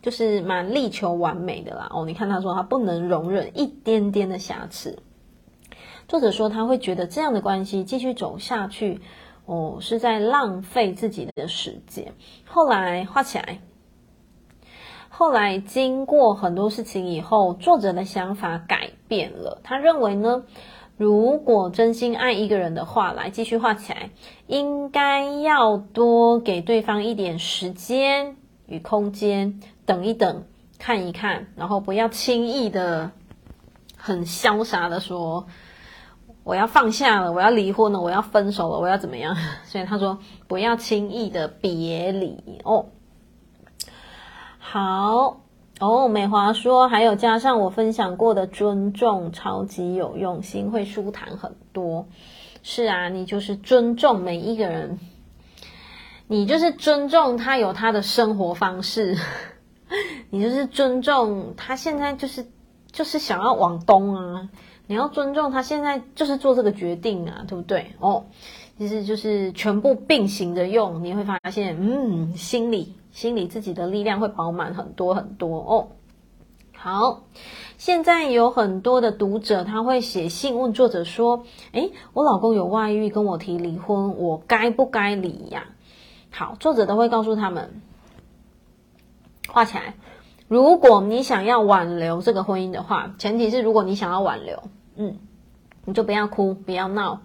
[0.00, 1.90] 就是蛮力求完美的啦。
[1.92, 4.98] 哦，你看他说他不能容忍一点点的瑕疵。
[6.08, 9.02] 作者说他会觉得这样的关系继续走下去。
[9.50, 12.14] 哦，是在浪费自己的时间。
[12.46, 13.58] 后来画起来，
[15.08, 19.60] 后来经过很多事情以后，作者的想法改变了。
[19.64, 20.44] 他认为呢，
[20.96, 24.10] 如果真心爱一个人的话，来继续画起来，
[24.46, 28.36] 应该要多给对方一点时间
[28.66, 30.44] 与空间，等一等，
[30.78, 33.10] 看一看，然后不要轻易的、
[33.96, 35.48] 很潇洒的说。
[36.42, 39.36] 我要放下了，我要离婚了，我要分手了，我要怎么样？
[39.64, 42.86] 所以他说不要轻易的别离哦。
[44.58, 45.40] 好
[45.80, 52.06] 哦，美华说还有加上我分享过的尊重，超级有用，心会舒坦很多。
[52.62, 54.98] 是啊，你就是尊重每一个人，
[56.26, 59.16] 你就是尊重他有他的生活方式，
[60.30, 62.46] 你就是尊重他现在就是
[62.92, 64.48] 就是想要往东啊。
[64.90, 67.92] 你要尊重他，现在就是做这个决定啊，对不对？
[68.00, 68.24] 哦，
[68.76, 75.88] 其实就是全部并行着用，你会发现，嗯，心里心里自己的力量会饱满很多很多哦。
[76.76, 77.22] 好，
[77.78, 85.68] 现在有很多的读者他会写信问作者说：“诶，我老公有外遇，跟我提离婚，我该不该离呀？”
[86.34, 87.80] 好，作者都会告诉他们，
[89.46, 89.94] 画起来。
[90.48, 94.60] 如果你想要挽留这个婚姻的话，前提是如果你想要挽留。
[95.02, 95.16] 嗯，
[95.86, 97.22] 你就不要哭，不要闹。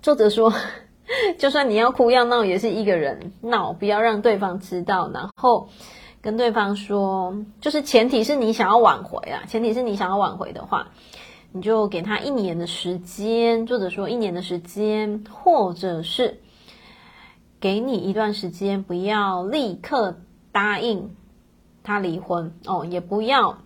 [0.00, 0.50] 作者说，
[1.36, 5.10] 就算你要哭要闹，也是一个人闹，不要让对方知道。
[5.12, 5.68] 然后
[6.22, 10.88] 跟对方说，就是前提是你想要挽回啊，前提是你想要挽回的话，
[11.52, 16.40] 你就给他一年的时间，或者说一年的时间，或者是
[17.60, 20.16] 给你一段时间，不要立刻
[20.50, 21.14] 答应
[21.82, 23.58] 他离婚哦，也不要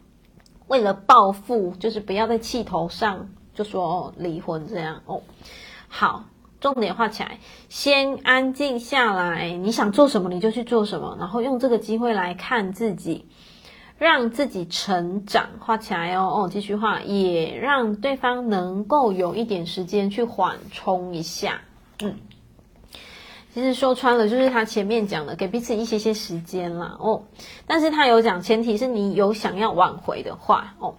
[0.67, 5.23] 为了报复，就是不要在气头上就说离婚这样哦，
[5.89, 6.25] 好。
[6.61, 9.51] 重点画起来，先安静下来。
[9.51, 13.27] 你想做什么，你就去做什么，然后用这个机会来看自己，
[13.99, 15.47] 让自己成长。
[15.59, 21.61] 画起来哦哦，继续画，也让对方能够有一点时间去缓冲一下。
[22.03, 22.17] 嗯，
[23.55, 27.23] 其实说穿了，就是他前面讲的，给彼此一些些时间啦哦。
[27.69, 30.97] 但是他有讲，前提是你有想要挽回的话哦。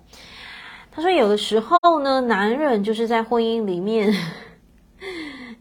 [0.89, 4.15] 他说，有的时候呢，男人就是在婚姻里面。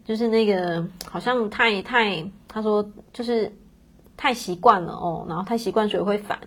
[0.05, 3.51] 就是那个好像太太，他说就是
[4.15, 6.39] 太习惯了哦，然后太习惯所以会反。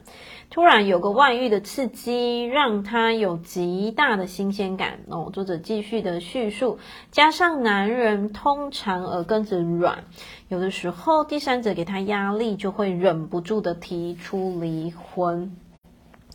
[0.50, 5.30] 突然有个外遇的刺激，让他有极大的新鲜感哦。
[5.32, 6.78] 作者继续的叙述，
[7.10, 10.04] 加上男人通常耳根子软，
[10.48, 15.56] 有的时候第三者给他压力，就会忍不住的提出离婚。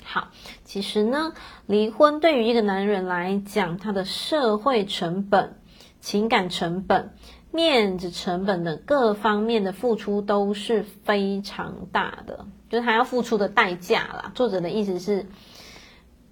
[0.03, 0.27] 好，
[0.63, 1.33] 其实呢，
[1.65, 5.55] 离婚对于一个男人来讲，他的社会成本。
[5.99, 7.13] 情感成本、
[7.49, 14.31] 面子成本的各方面的付出都是非常大的，就是他要付出的代价啦。
[14.33, 15.27] 作者的意思是，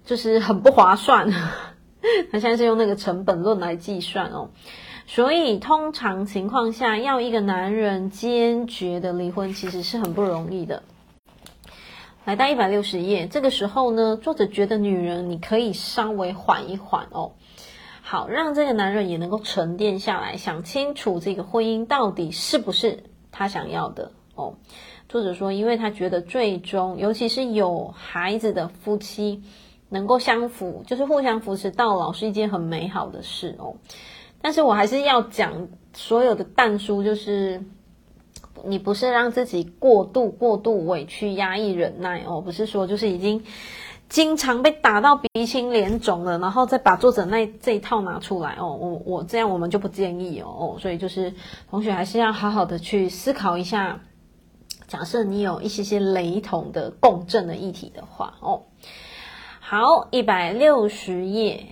[0.04, 1.30] 就是很不划算。
[2.32, 4.50] 他现在是用那个成本论来计算哦，
[5.06, 10.82] 所以通常情况下，要一个男人坚决的离婚，其实是很不容易的。
[12.24, 17.34] 来到一百六十页，这个时候呢，作者觉得女人你可以稍微缓一缓哦。
[18.02, 24.56] 好，让这个男人也能够沉淀下来，想清楚这个婚姻到底是不是他想要的哦。
[25.12, 29.42] 作者说，因为他觉得最终，尤其是有孩子的夫妻，
[29.90, 33.74] 能够相扶，就是互相扶持到老，是一件很美好的事哦。
[34.40, 37.62] 但是我还是要讲，所有的但书就是，
[38.64, 43.44] 你不是让自己过度过度委屈、压抑、忍耐哦，不是说就是已经。
[44.08, 51.32] 经常被打到鼻青脸肿了，然后再把作者那这一套拿出来哦，我我这样我们就不建议哦，所以就是
[51.70, 53.98] 同学还是要好好的去思考一下，
[54.92, 58.64] 假设你有一些些雷同的共振的议题的话哦。
[59.58, 61.66] 好，一百六十页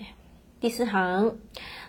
[0.58, 1.36] 第四行，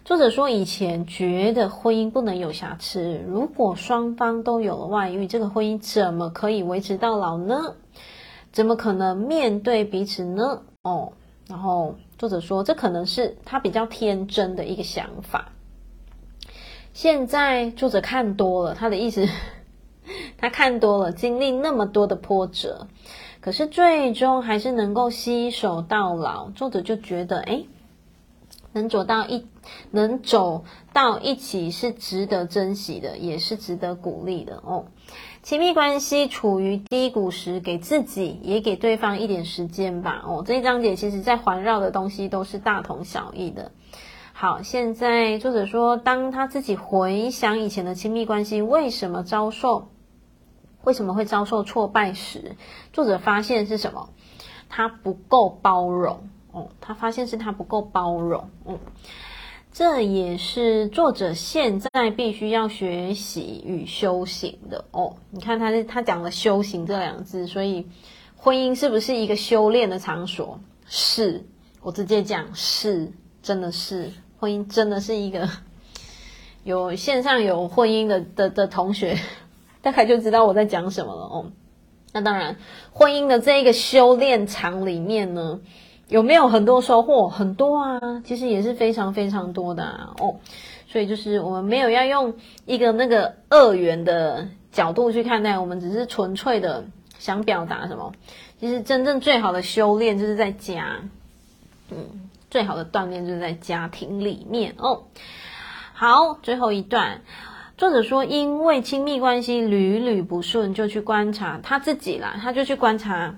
[0.04, 7.76] 作者说以前觉得婚姻不能有瑕疵，如果双方都有了外遇，这个婚姻怎么可以维持到老呢？
[8.52, 10.64] 怎么可能面对彼此呢？
[10.82, 11.14] 哦，
[11.48, 15.54] 然后作者说，这可能是他比较天真的一个想法。
[16.92, 19.26] 现在作者看多了，他的意思，
[20.38, 22.88] 他看多了，经历那么多的波折，
[23.40, 26.50] 可是最终还是能够携手到老。
[26.50, 27.68] 作者就觉得，诶，
[28.74, 29.46] 能走到一，
[29.92, 34.86] 能走到一起是值得珍惜的，也是值得鼓励的哦。
[35.44, 40.24] 亲密关系处于低谷时，给自己也给对方一点时间吧。
[40.26, 43.72] 哦，这一章节其实在环绕的东西都是大同小异的。
[44.34, 49.90] 好，现在作者说，当他自己回想以前的亲密关系为什么遭受，
[50.84, 52.56] 为什么会遭受挫败时，
[52.94, 54.10] 作者发现是什么？
[54.70, 56.30] 他不够包容。
[56.52, 58.50] 哦，他发现是他不够包容。
[58.66, 58.80] 嗯。
[59.74, 65.16] 这也是作者现在必须要学习与修行的哦。
[65.30, 67.88] 你看他，他讲了“修行”这两个字，所以
[68.36, 70.60] 婚姻是不是一个修炼的场所？
[70.86, 71.46] 是，
[71.82, 75.48] 我直接讲是，真的是婚姻，真的是一个
[76.66, 79.18] 有线上有婚姻的的的同学，
[79.82, 81.52] 大概就知道我在讲什么了哦。
[82.14, 82.58] 那当然，
[82.92, 85.60] 婚姻的这一个修炼场里面呢。
[86.08, 87.30] 有没有很多收获？
[87.30, 90.36] 很多啊，其实也是非常非常多的啊哦，
[90.86, 92.34] 所以就是我们没有要用
[92.66, 96.84] 一个那个二元的角度去看待，我们只是纯粹的
[97.18, 98.12] 想表达什么。
[98.60, 101.00] 其实真正最好的修炼就是在家，
[101.92, 105.04] 嗯，最好的锻炼就是在家庭里面哦。
[105.94, 107.22] 好，最后一段，
[107.82, 113.36] 作者说，因为亲密关系屡屡不顺，就去观察他自己啦，他就去观察。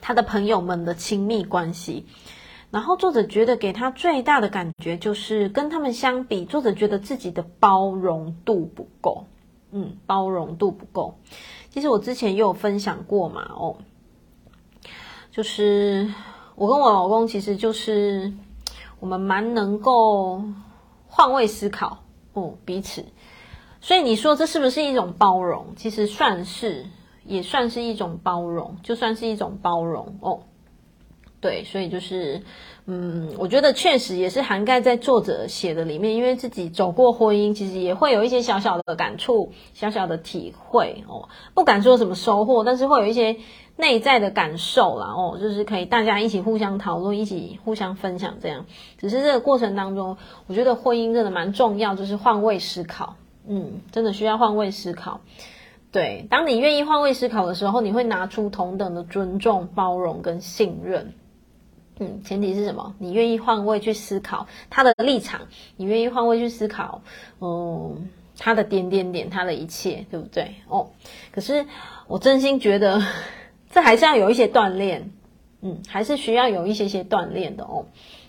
[0.00, 2.06] 他的朋友们的亲密关系，
[2.70, 9.26] 然后作者觉得给他最大的感觉就是跟他们相比，作者觉得自己的包容度不够，
[9.70, 11.18] 嗯，包容度不够。
[11.68, 13.76] 其实我之前也有分享过嘛，哦，
[15.30, 16.10] 就是
[16.54, 18.32] 我跟我老公其实就是
[18.98, 20.42] 我们蛮能够
[21.06, 21.98] 换位思考，
[22.32, 23.04] 哦，彼此。
[23.82, 25.66] 所以你说这是不是一种包容？
[25.76, 26.86] 其实算是。
[27.24, 30.40] 也算是一种包容，就算是一种包容哦。
[31.40, 32.42] 对，所以就是，
[32.86, 41.28] 嗯，我觉得确实也是涵盖在作者写的里面，因为自己走过婚姻，其实也会有一些小小的感触、小小的体会哦。
[41.54, 43.36] 不敢说什么收获，但是会有一些
[43.76, 48.66] 内在的感受啦哦，就是可以大家一起互相讨论、一起互相分享这样。
[48.98, 50.16] 只是这个过程当中，
[50.48, 53.14] 我觉得婚姻真的蛮重要，就是换位思考，
[53.46, 55.20] 嗯，真的需要换位思考。
[55.90, 61.12] 对，当你愿意换位思考的时候，你会拿出同等的尊重、包容跟信任。
[61.98, 62.94] 嗯，前提是什么？
[62.98, 65.42] 你愿意换位去思考他的立场，
[65.76, 67.02] 你愿意换位去思考，
[67.40, 70.54] 嗯，他的点点点，他的一切，对不对？
[70.68, 70.88] 哦，
[71.30, 71.66] 可是
[72.06, 73.02] 我真心觉得，
[73.70, 75.10] 这还是要有一些锻炼，
[75.60, 77.84] 嗯，还是需要有一些些锻炼的哦，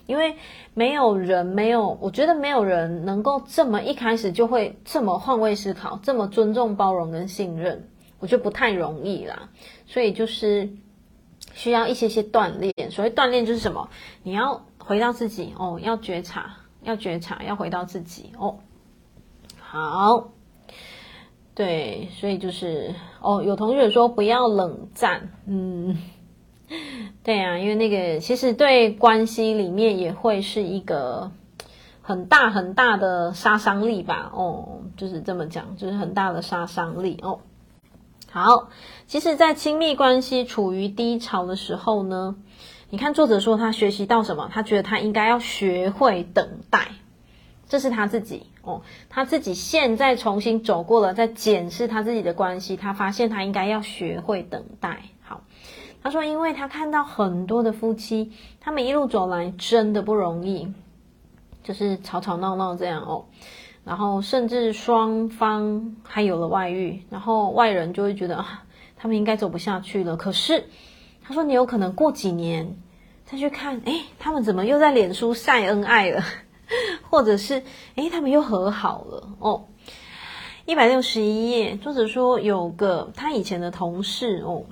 [0.06, 0.36] 因为
[0.74, 7.88] 没有人，没有，我觉得没有人能够这么一开始就会这么换位思考，这么尊重、包容跟信任，
[8.18, 9.48] 我觉得不太容易啦，
[9.86, 10.70] 所以就是。
[11.52, 13.88] 需要一些些锻炼，所谓锻炼就是什么？
[14.24, 18.56] 你要回到自己哦，要觉察，要觉察，要回到自己哦。
[19.60, 20.30] 好，
[21.54, 25.96] 对，所以就是哦，有同学说不要冷战，嗯，
[27.22, 31.30] 对啊，因为那个其实对关系里面也会是一个
[32.02, 34.30] 很大很大的杀伤力吧？
[34.34, 37.40] 哦，就是这么讲，就是很大的杀伤力哦。
[38.30, 38.68] 好，
[39.06, 42.34] 其实，在亲密关系处于低潮的时候呢，
[42.90, 44.50] 你看作者说他学习到什么？
[44.52, 46.88] 他觉得他应该要学会等待，
[47.68, 55.02] 这是他自己哦，他自己现在重新走过了，在检视他自己的关系，他发现他应该要学会等待。
[56.04, 58.30] 他说，因为他看到很多的夫妻，
[58.60, 60.70] 他们一路走来真的不容易，
[61.62, 63.24] 就是吵吵闹闹这样哦。
[63.84, 68.64] 然后甚至双方还有了外遇，然后外人就会觉得啊，
[68.98, 70.14] 他们应该走不下去了。
[70.14, 70.66] 可是
[71.22, 72.76] 他说，你有可能过几年
[73.24, 76.22] 再去看，诶，他们怎么又在脸书晒恩爱了？
[77.08, 77.62] 或者是
[77.94, 79.64] 诶，他们又和好了哦。
[80.66, 84.64] 一百六十一页，作者说有个他以前的同事哦，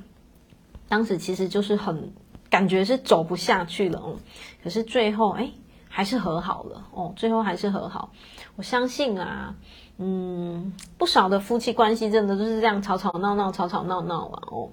[0.93, 2.13] 当时其实就是很
[2.51, 4.19] 感觉是走不下去了哦，
[4.63, 5.51] 可是最后诶
[5.89, 8.13] 还是和好了哦，最后还是和好。
[8.57, 9.55] 我相信啊，
[9.97, 14.69] 嗯，不少的夫妻关系真的都是这样吵吵闹闹、吵吵闹闹啊哦。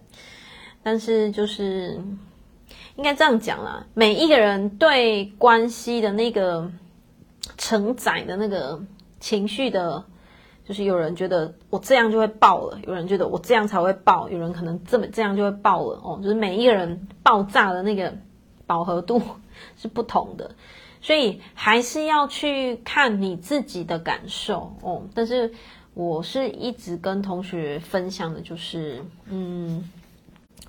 [0.83, 2.01] 但是就是
[2.97, 6.69] 应该这样讲啦，每一个人对关系的那个
[7.57, 8.83] 承载的那个
[9.21, 10.03] 情绪的，
[10.69, 16.19] 就是有人觉得我这样就会爆了，有人觉得我这样才会爆，有人可能这么这样就会爆了哦。
[16.21, 18.15] 就是每一个人爆炸的那个
[18.67, 19.19] 饱和度
[19.77, 20.51] 是不同的。
[21.01, 25.01] 所以还是要去看你自己的感受哦。
[25.15, 25.51] 但是
[25.95, 29.89] 我是一直跟同学分享的，就是嗯，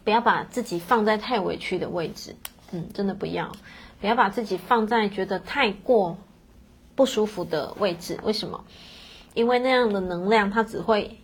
[0.02, 2.34] 不要把自己放在太委屈的位置，
[2.72, 3.52] 嗯，真的不要，
[4.00, 6.16] 不要把自己放在觉得太过
[6.94, 8.18] 不舒服的位置。
[8.22, 8.64] 为什么？
[9.34, 11.18] 因为那样的能量它只会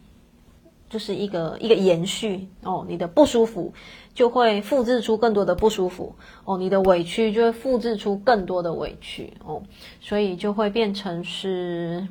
[0.89, 3.73] 就是一个一个延续哦，你的不舒服。
[4.15, 6.15] 就会复制出更多的不舒服
[6.47, 9.63] 哦，你的委屈就会复制出更多的委屈哦，
[10.01, 12.09] 所以就会变成是，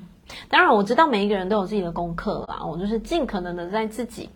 [0.48, 4.30] 当然我知道每一个人都有自己的功课啦，我就是尽可能的在自己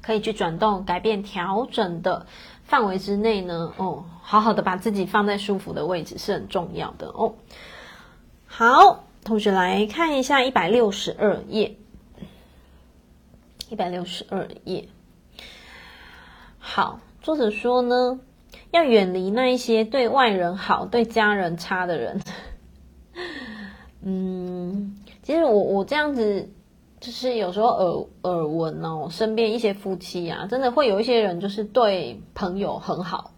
[0.00, 2.24] 可以去转动、改变、调整的
[2.62, 7.34] 范围之内呢，哦，好好的把自己放在舒服的位置是很重要的哦。
[8.46, 11.76] 好，同学来看一下一百六十二页，
[13.68, 14.88] 一百六十二页。
[16.58, 18.20] 好，作者说呢，
[18.70, 22.22] 要远离那一些对外人好、对家人差的人。
[24.00, 26.48] 嗯，其实我我这样子，
[26.98, 33.34] 就是有时候耳耳闻哦，身边一些夫妻啊，真的会有一些人就是对朋友很好，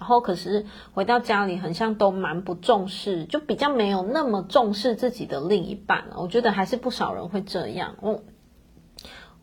[0.00, 6.06] 然后可是回到家里，很像都蛮不重视，就比较没有那么重视自己的另一半。
[6.16, 7.96] 我觉得还是不少人会这样。
[8.00, 8.22] 哦，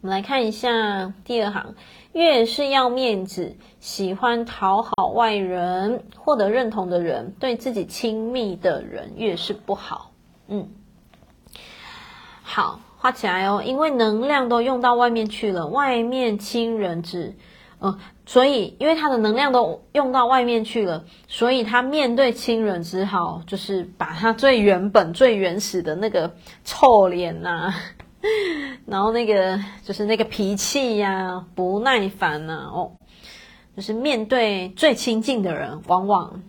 [0.02, 1.76] 我们来看一下第二行。
[2.14, 10.14] 越是要面子、喜欢讨好外人、获得认同的人，对自己亲密的人越是不好。
[10.48, 10.68] 嗯，
[12.42, 13.62] 好，画起来哦。
[13.64, 17.36] 因为能量都用到外面去了，外面亲人只，
[17.78, 27.76] 呃，所以因为他的能量都用到外面去了，所以他面对亲人只好就是把他最原本、最原始的那个臭脸呐、啊。
[28.86, 32.92] 然后那个就是那个脾气呀、啊，不耐烦呐、啊，哦，
[33.76, 36.42] 就是面对最亲近的人，往往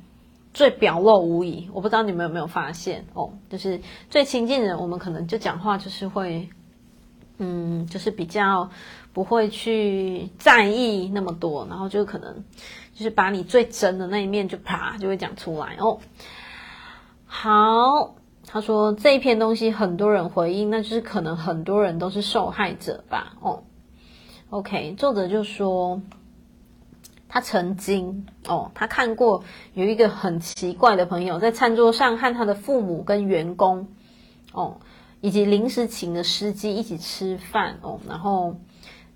[0.52, 1.70] 最表露无遗。
[1.72, 6.48] 我不知道你们有没有发现哦，就是最亲近的人，我们可能就讲话就是会
[7.38, 8.70] 嗯，就是比较
[9.12, 12.44] 不会去在意那么多，然后就可能
[12.94, 15.98] 就是把你最真的那一面就啪就会讲出来哦。
[17.26, 18.14] 好，
[18.46, 23.34] 他说这一篇东西很多人回应，那就是可能很多人都是受害者吧。
[23.40, 23.62] 哦
[24.50, 26.00] ，OK，作者就说。
[27.30, 33.86] 他曾经哦，他看过有一个很奇怪的朋友在餐桌上和他的父母跟员工
[34.50, 34.78] 哦，
[35.20, 38.00] 以及临时请的司机一起吃饭哦。
[38.08, 38.56] 然后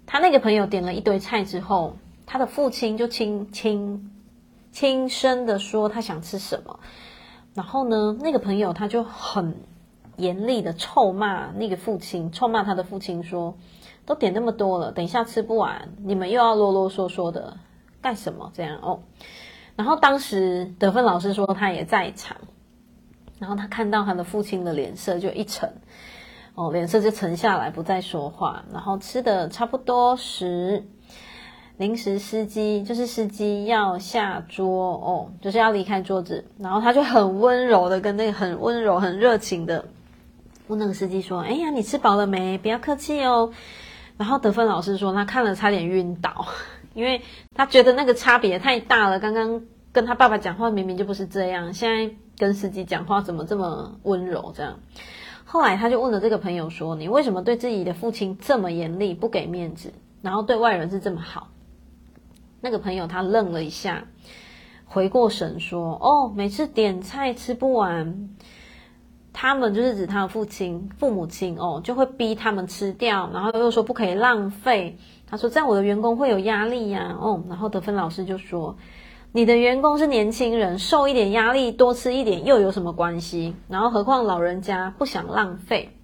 [0.07, 1.97] 他那个朋友点了一堆菜之后，
[2.27, 4.11] 他的父亲就轻轻
[4.71, 6.81] 轻声的说他想吃什么。
[7.55, 9.57] 然后呢，那个朋友他就很
[10.17, 13.57] 严厉的臭骂那个父亲，臭骂他的父亲说
[14.07, 17.59] ：“都点那么多了，等一下吃不完，你们又要啰啰嗦嗦的。”
[18.03, 19.01] 干什么这样哦？
[19.77, 22.37] 然后当时德芬老师说他也在场，
[23.43, 25.69] 然后他看到他的父亲的脸色就一沉，
[26.55, 28.65] 哦，脸色就沉下来，不再说话。
[28.73, 30.85] 然后吃的差不多时，
[31.77, 39.87] 临时司机就是司机要下桌哦，就是要离开桌子，然后他就很温柔的跟那个很温柔、很热情的
[40.69, 42.57] 问那个司机说：“哎呀，你吃饱了没？
[42.59, 43.53] 不要客气哦。”
[44.17, 46.47] 然后德芬老师说他看了差点晕倒。
[46.95, 47.23] 因为
[47.57, 54.53] 他觉得那个差别太大了，刚刚跟他爸爸讲话明明就不是这样，现在跟司机讲话怎么这么温柔？
[54.53, 54.81] 这样，
[55.45, 61.47] 后来他就问了这个朋友说：“你为什么对自己的父亲这么严厉，不给面子，然后对外人是这么好？”
[62.61, 64.09] 那个朋友他愣了一下，
[64.87, 68.31] 回过神说：“哦，每次点菜吃不完，
[69.33, 74.99] 他们就是指他的父亲、父母亲哦，就会逼他们吃掉，然后又说不可以浪费。”
[75.31, 78.77] 他说：“这样我的员工会有压力呀。”哦，然后德芬老师就说
[79.35, 83.57] ：“你的员工是年轻人，受一点压力，多吃一点又有什么关系？
[83.67, 85.97] 然后何况老人家不想浪费，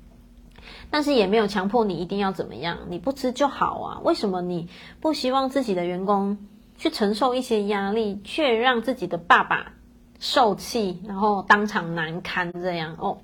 [0.90, 4.00] 但是也没有强迫你一定要怎么样，你不吃就好啊。
[4.02, 4.70] 为什么你
[5.00, 6.38] 不希望自己的员工
[6.78, 9.72] 去承受一些压力，却让自己的爸爸
[10.18, 12.96] 受气，然后当场难堪这样？
[12.98, 13.18] 哦，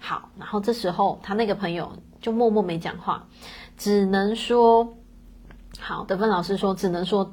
[0.00, 1.92] 好，然后这时候他那个朋友
[2.22, 3.26] 就默默没讲话，
[3.76, 4.94] 只能说。”
[5.80, 7.32] 好，德芬老师说，只能说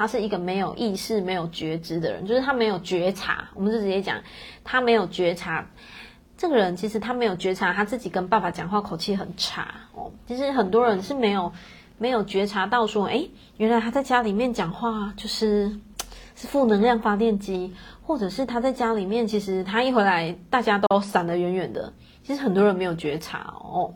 [0.00, 3.46] 他是一个没有意识、没有觉知的人，就是他没有觉察。
[3.54, 4.16] 我们就直接讲，
[4.64, 5.62] 他没有觉察。
[6.38, 10.10] 这个人其实他没有觉察，他自己跟爸爸讲话口气很差哦。
[10.26, 11.52] 其实很多人是没有
[11.98, 15.70] 没有觉察到说，诶，原来他在家里面讲话就是
[16.34, 21.92] 是负能量发电机，或者是他在家里面，其实他一回来大家都闪得远远的。
[22.22, 23.92] 其实很多人没有觉察哦。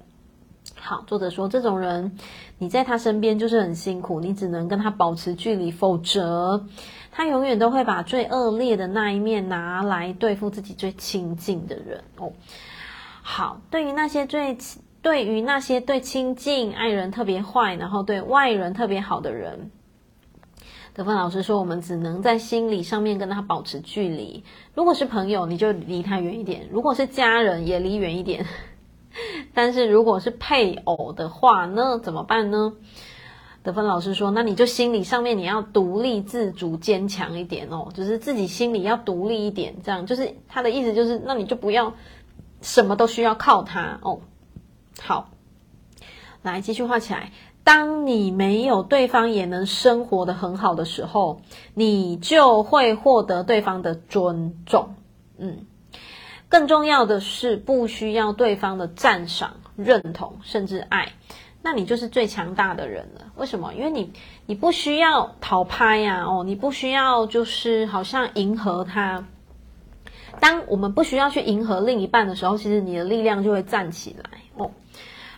[0.87, 2.18] 好，作者说这种人，
[2.59, 6.66] 你在他身边就是很辛苦，你只能跟他保持距离，否则
[7.11, 12.30] 他永远都会把最恶劣的那一面拿来对付自己最亲近的人哦。
[13.22, 14.59] 好，对于那些最
[15.01, 19.70] 对于那些对亲近爱人特别坏，然后对外人特别好的人，
[20.93, 24.45] 德芬老师说，我们只能在心理上面跟他保持距离。
[24.74, 28.45] 如果是朋友，你就离他远一点；如果是家人，也离远一点。
[29.55, 32.73] 但是如果是配偶的话呢，怎么办呢？
[33.62, 41.95] 德芬老师说，那你就心理上面你要独立自主、坚强一点哦，就是自己心里要独立一点，这样就是他的意思，就是那你就不要
[42.61, 44.21] 什么都需要靠他哦。
[45.01, 45.31] 好，
[46.43, 47.33] 来继续画起来。
[47.62, 51.41] 当你没有对方也能生活得很好的时候，
[51.73, 54.95] 你就会获得对方的尊重。
[55.39, 55.65] 嗯。
[56.55, 61.12] 更重要的是，不需要对方的赞赏、认同，甚至爱，
[61.62, 63.32] 那你就是最强大的人了。
[63.34, 63.74] 为什么？
[63.74, 64.12] 因为你，
[64.46, 69.26] 你不需要讨拍呀，哦，你不需要就是好像迎合他。
[70.38, 74.30] 当我们不需要去迎合另一半的时候，其实你的力量就会站起来。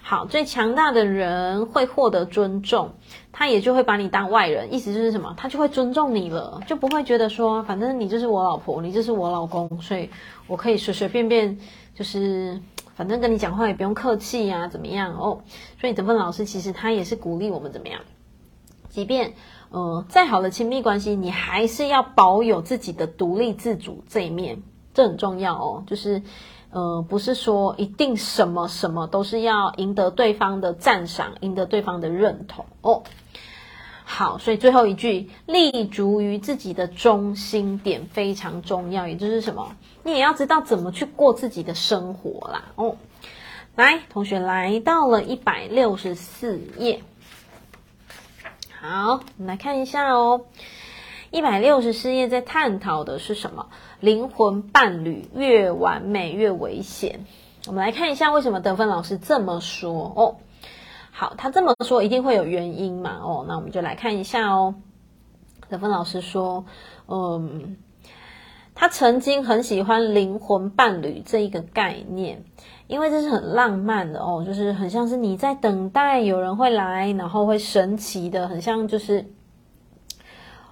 [0.08, 2.92] 好，最强大的人会获得尊重，
[3.32, 5.34] 他也就会把你当外人，意思就是什么？
[5.36, 10.08] 他就会尊重你了，就不会觉得说，反正你就是我老婆，你就是我老公，所以
[10.46, 11.58] 我可以随随便便，
[11.92, 12.60] 就是
[12.94, 15.42] 反正跟你讲话也不用客气呀，怎么样哦？
[15.80, 18.00] 所以德芬老师其实他也是鼓励我们怎么样，
[18.88, 19.34] 即便
[19.70, 24.62] 呃再好的亲密关系，你还是要保有自己的独立自主这一面，
[24.94, 26.22] 这很重要哦，就是。
[26.76, 33.02] 呃，不是说一定什么什么都是要赢得对方的赞赏，赢得对方的认同哦。
[34.04, 42.64] 好，所以最后一句，立足于自己的中心点非常重要，也就是什么，你也要知道怎么去过自己的生活啦。
[42.74, 42.96] 哦，
[43.74, 47.02] 来，同学来到了一百六十四页，
[48.82, 50.42] 好，我们来看一下哦。
[51.30, 53.66] 一百六十四页在探讨的是什么？
[54.00, 57.20] 灵魂伴侣越完美越危险。
[57.66, 60.36] 我们来看一下为什么德芬老师这么说哦。
[61.10, 63.18] 好，他这么说一定会有原因嘛？
[63.22, 64.74] 哦，那我们就来看一下哦。
[65.68, 66.66] 德芬老师说，
[67.08, 67.76] 嗯，
[68.74, 72.44] 他曾经很喜欢灵魂伴侣这一个概念，
[72.86, 79.24] 因为这是很浪漫的哦，就是很像是你在等待有人会来，然后会神奇的，很像就是。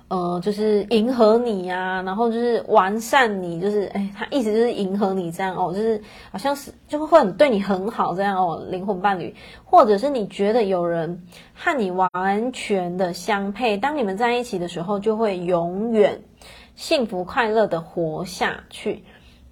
[0.09, 6.01] 呃，就是迎合你呀、然后就是完善你，就是哎，他意思就是迎合你这样哦，就是
[6.31, 9.35] 好像是就会很对你很好这样哦，灵魂伴侣，
[9.65, 16.23] 或者是你觉得有人和你完全的相配，当你们在一起的时候，就会永远
[16.77, 19.05] 幸福快乐的活下去。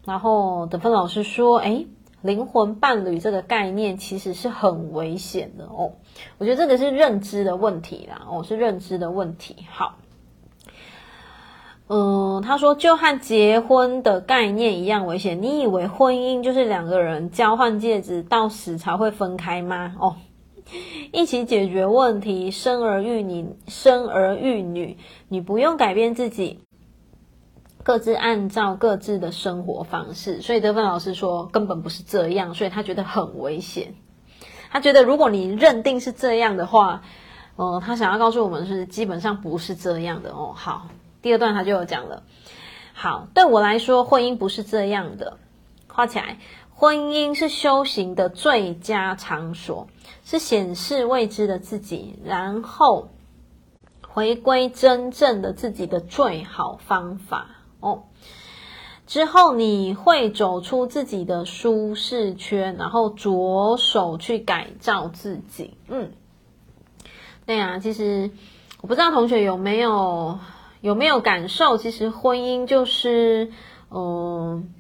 [0.05, 1.87] 然后德芬老师说，哎，
[2.21, 5.95] 灵魂伴侣这个概念其实是很危险的哦，
[6.37, 9.57] 我觉得这个是认知的问题啦，哦，是认知的问题。
[9.71, 9.97] 好。
[11.95, 15.43] 嗯，他说就和结婚的概念一样危险。
[15.43, 19.95] 你以为婚姻就是两个人交换戒指，到死才会分开吗？
[20.01, 20.17] 哦，
[21.13, 24.97] 一起解决问题，生儿育女，生儿育女，
[25.29, 26.61] 你不用改变自己，
[27.83, 30.41] 各自按照各自的生活方式。
[30.41, 33.97] 所以德芬老师说根本不是这样，所以他觉得很危险。
[34.71, 37.03] 他觉得如果你认定是这样的话，
[37.57, 40.55] 呃，他想要告诉我们是基本上不是这样的哦。
[40.57, 40.87] 好。
[41.23, 42.25] 第二段他就有讲了，
[42.93, 45.39] 好，对我来说，婚姻不是这样的。
[45.87, 46.39] 画起来，
[46.75, 49.87] 婚姻是修行的最佳场所，
[50.25, 53.11] 是显示未知的自己，然后
[54.09, 57.47] 回归真正的自己的最好方法
[57.79, 58.03] 哦。
[59.07, 65.77] 之后你会走出自己的舒适圈，然后着手去改造自己。
[65.87, 66.11] 嗯，
[67.47, 68.31] 对呀，其实
[68.81, 70.41] 我不知道同学有没有。
[70.83, 71.79] 有没有感受？
[71.79, 73.53] 其实婚姻就是，
[73.91, 74.75] 嗯、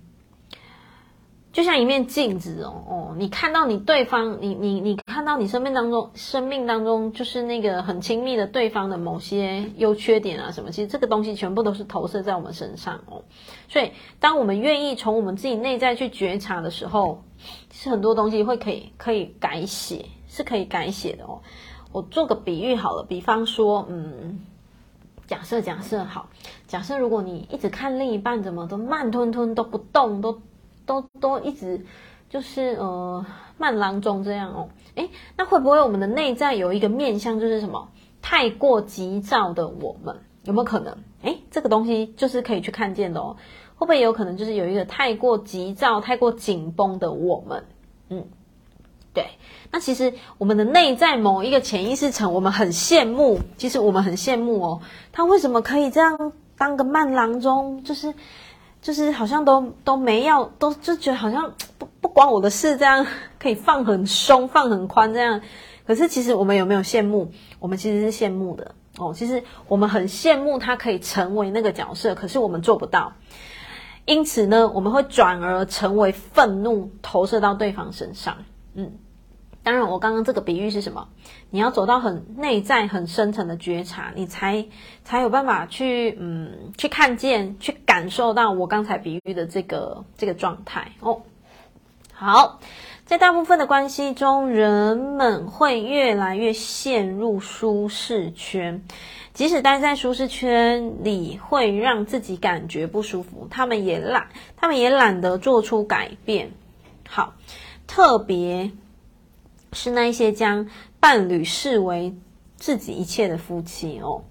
[1.53, 13.23] 就像一面镜子哦哦，你看到你对方，你你你看到你生命当中，生命当中就是那个很亲密的对方的某些优缺点啊什么，其实这个东西全部都是投射在我们身上哦。
[13.69, 17.23] 所以，当我们愿意从我们自己内在去觉察的时候，
[17.71, 21.43] 其实很多东西会可以可以改写，是可以改写的哦。
[21.93, 24.41] 我做个比喻好了，比方说，嗯。
[25.33, 26.29] 假设假设好，
[26.67, 30.43] 假设如果你一直看另一半怎么都慢吞吞都不动，都
[30.85, 31.87] 都都一直
[32.29, 33.25] 就是呃
[33.57, 35.09] 慢郎中这样哦，诶，
[35.39, 37.89] 那会不会我们的内在有一个面向就是什么
[38.21, 40.99] 太过急躁的我们有没有可能？
[41.23, 43.39] 诶，这个东西就是可以去看见的哦，
[43.77, 47.65] 会不会有可能就是有一个太过急躁、太过紧绷的我们？
[48.11, 48.27] 嗯。
[49.15, 49.27] 对，
[49.73, 53.41] 那其实我们的内在某一个潜意识层，我们很羡慕。
[53.57, 54.81] 其实我们很羡慕哦，
[55.13, 57.83] 他为什么可以这样当个慢郎中？
[57.83, 58.13] 就是
[58.83, 63.07] 就是好像都都没要，都就觉得好像不不关我的事，这样
[63.39, 65.41] 可以放很松，放很宽这样。
[65.87, 67.33] 可是其实我们有没有羡慕？
[67.59, 69.15] 我们其实是羡慕的哦。
[69.17, 73.15] 其实我们很羡慕他可以成为那个角色，可是我们做不到。
[74.05, 78.37] 因此呢，我们会转而成为愤怒，投射到对方身上。
[79.65, 81.09] 当然，我刚刚这个比喻是什么？
[81.51, 84.67] 你要走到很内在、很深层的觉察，你才
[85.05, 91.23] 才有办法去嗯去看见、去感受到我刚才比喻的这个这个状态哦。
[92.13, 92.61] 好，
[93.05, 98.83] 在大部分的关系中，人们会越来越陷入舒适圈，
[99.33, 106.51] 即使待在舒适圈里会让自己感觉不舒服，他们也懒，他们也懒得做出改变。
[107.09, 107.35] 好，
[107.87, 108.73] 特别。
[109.73, 110.69] 是那一些将
[111.01, 112.15] 伴侣视为
[112.57, 114.23] 自己一切的夫妻哦，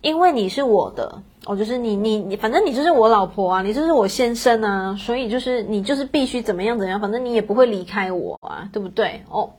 [0.00, 9.22] 因为你是我的哦，就是你你你，反正你就是我老婆啊，你就是我先生啊，所以就是你就是必须怎么样怎样，反正你也不会离开我啊，对不对？
[9.30, 9.50] 哦，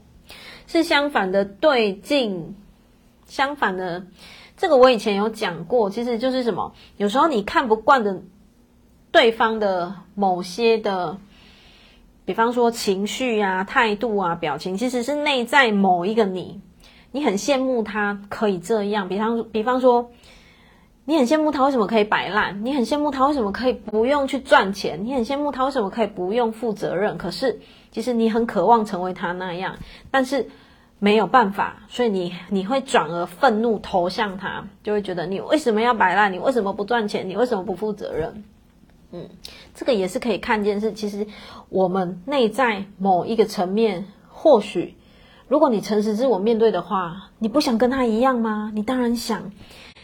[0.67, 2.55] 是相反的对镜，
[3.27, 4.03] 相反的，
[4.57, 8.21] 这个我以前有讲过，其实就是什么，有时候你看不惯的
[9.11, 11.17] 对方的某些的。
[12.23, 16.61] 比方说情绪啊、态度啊、表情，其实是内在某一个你，
[17.11, 19.09] 你很羡慕他可以这样。
[19.09, 20.11] 比方，比方说，
[21.05, 27.17] 你很羡慕他为什么可以摆烂，你很羡慕他为什么可以不用去赚钱，你很羡慕他为什么可以不用负责任。
[27.17, 27.59] 可是，
[27.91, 29.75] 其实你很渴望成为他那样，
[30.11, 30.47] 但是
[30.99, 38.43] 没有办法，所以你你会转而愤怒投向他，就会觉得你为什么要摆烂，你为什么不赚钱，你为什么不负责任？
[39.11, 39.29] 嗯，
[39.75, 41.27] 这个也是可以看见，是其实
[41.69, 44.95] 我们内在某一个层面，或许
[45.47, 48.71] 如果你诚实自我面对的话，你不想跟他一样吗？
[48.73, 49.51] 你当然想，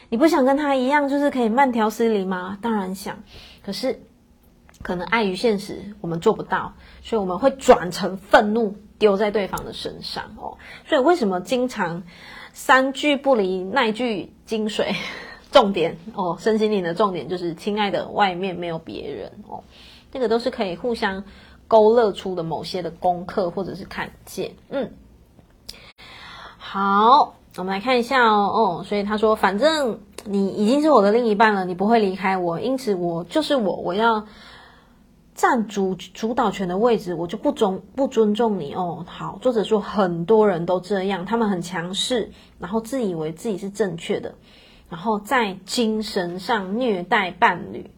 [0.09, 2.57] 你不想跟他一样，就是可以慢条斯理吗？
[2.61, 3.23] 当然想。
[3.63, 4.01] 可是
[4.81, 10.57] 可能碍于现实，我们做不到，所以我们会转成愤怒丢在对方的身上哦。
[10.85, 12.03] 所以为什么经常
[12.51, 14.95] 三句不离那句精髓
[15.51, 16.37] 重点哦？
[16.39, 19.63] 身心灵的重点就是，亲爱的，外面没有别人哦。
[20.11, 21.23] 这个都是可以互相
[21.67, 24.51] 勾勒出的某些的功课，或者是看见。
[24.69, 24.91] 嗯，
[26.57, 28.79] 好，我们来看一下哦。
[28.79, 34.25] 哦，所以他说，反正你已经是我的另一半了，你不会离开我，因此我就是我，我要。
[35.39, 39.05] 占主主导权的位置，我就不尊不尊重你哦。
[39.07, 44.33] 好，作者说很多人都这样，他们很强势，然后自以为自己是正确的，
[44.89, 47.89] 然后在精神上虐待伴侣，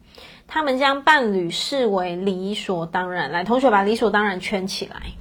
[0.46, 3.30] 他们将伴侣视为理所当然。
[3.30, 5.12] 来，同学把理所当然圈起来，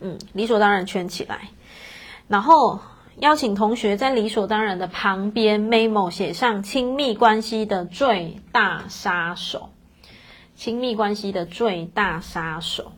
[0.00, 1.48] 嗯，理所当然圈起来，
[2.28, 2.80] 然后
[3.18, 9.70] 邀请同学在理所当然的旁边 memo 写上亲密关系的最大杀手。
[10.54, 12.92] 亲密关系的最大杀手，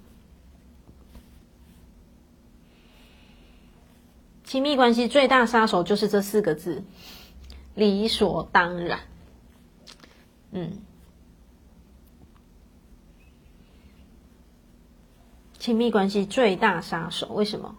[4.43, 6.85] 亲密关系最大杀手就是这四个字：
[7.75, 9.01] 理所当然。
[10.53, 10.73] 嗯，
[15.59, 17.75] 亲密关系最大杀手，为什么？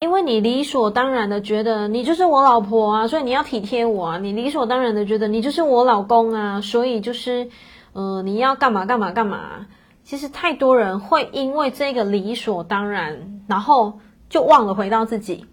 [0.00, 7.50] 因为你理所当然的觉得你就是我老婆啊，所以你要体贴我啊；你理所当然的觉得你就是我老公啊，所以就是。
[7.94, 9.66] 呃，你要干嘛干嘛干嘛？
[10.02, 14.00] 其实太多人会因为这个理所当然，然后
[14.30, 15.44] 就忘了回到自己，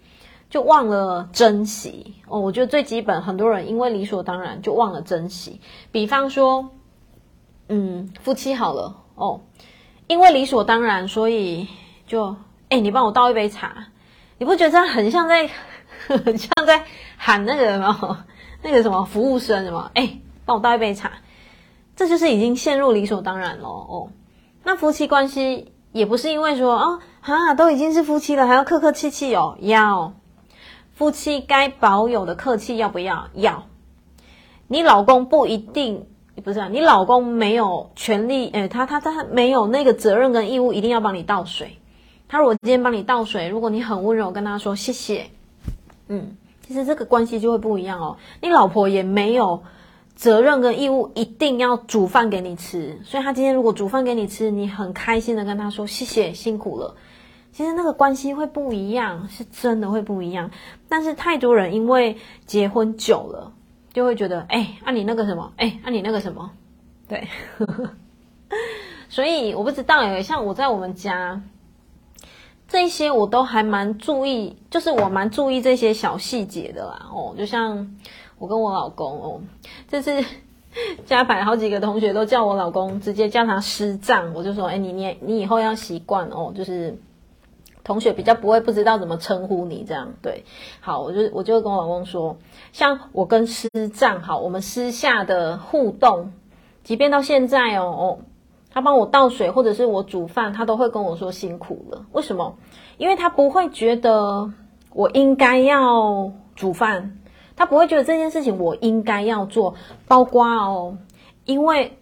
[0.49, 2.39] 就忘了珍惜哦。
[2.39, 5.61] 我觉得最基本，很多人因为理所当然就忘了珍惜。
[5.91, 6.69] 比方说，
[7.67, 9.41] 嗯，夫妻好了哦，
[10.07, 11.67] 因为理所当然，所以
[12.07, 12.35] 就
[12.69, 13.87] 哎，你帮我倒一杯茶，
[14.37, 15.49] 你不觉得这样很像在，
[16.07, 16.83] 很像在
[17.17, 18.25] 喊那个什么，
[18.63, 19.91] 那个什么服务生什么？
[19.93, 21.11] 哎，帮我倒一杯茶。
[21.95, 24.09] 这就是已经陷入理所当然了哦。
[24.63, 29.57] 那夫妻关系也不是因为说哦，哈，都已经是夫妻了，还要客客气气哦。
[29.59, 30.13] 要
[30.99, 33.29] 夫妻该保有的客气要不要？
[33.33, 33.67] 要。
[34.67, 36.07] 你老公不一定
[36.43, 41.77] 不是啊，你老公没有权利，诶，他他他没有那个责任跟义务，一定要帮你倒水。
[42.27, 45.27] 他如果今天帮你倒水，如果你很温柔跟他说谢谢，
[46.09, 46.35] 嗯，
[46.67, 48.17] 其实这个关系就会不一样哦。
[48.41, 49.63] 你老婆也没有。
[50.17, 56.95] 责任跟义务一定要煮饭给你吃，所以他今天如果煮饭给你吃，你很开心的跟他说谢谢，辛苦了。
[57.51, 60.51] 其实那个关系会不一样，是真的会不一样。
[60.87, 63.51] 但是太多人因为结婚久了，
[63.93, 66.51] 就会觉得，哎，啊你那个什么，哎，啊你那个什么，
[67.07, 67.27] 对。
[69.09, 71.41] 所以我不知道诶，像我在我们家，
[72.67, 77.07] 这些我都还蛮注意，就是我蛮注意这些小细节的啦。
[77.13, 77.95] 哦，就像。
[78.41, 79.41] 我跟我老公哦，
[79.89, 80.23] 这次
[81.05, 86.97] 加排好几个同学都叫我老公，直接叫他师丈，我就说，哎，你你你以后要习惯哦，就是
[87.89, 90.45] 同学比较不会不知道怎么称呼你这样，对，
[90.79, 92.37] 好，我就我就跟我老公说，
[92.71, 96.31] 像我跟师丈好，我们私下的互动，
[96.83, 98.19] 即便到现在哦，
[98.69, 102.55] 他帮我倒水或者是我煮饭，他都会跟我说辛苦了，为什么？
[102.99, 104.53] 因为他不会觉得
[104.93, 107.15] 我应该要煮饭。
[107.55, 109.73] 他不会觉得这件事情我应该要做，
[110.07, 110.97] 包括哦，
[111.43, 111.98] 因为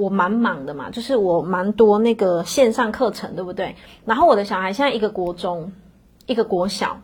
[0.00, 3.76] 我蛮忙的嘛，就是我蛮多那个线上课程，对不对？
[4.04, 5.72] 然后我的小孩现在一个国中，
[6.26, 7.00] 一个国小，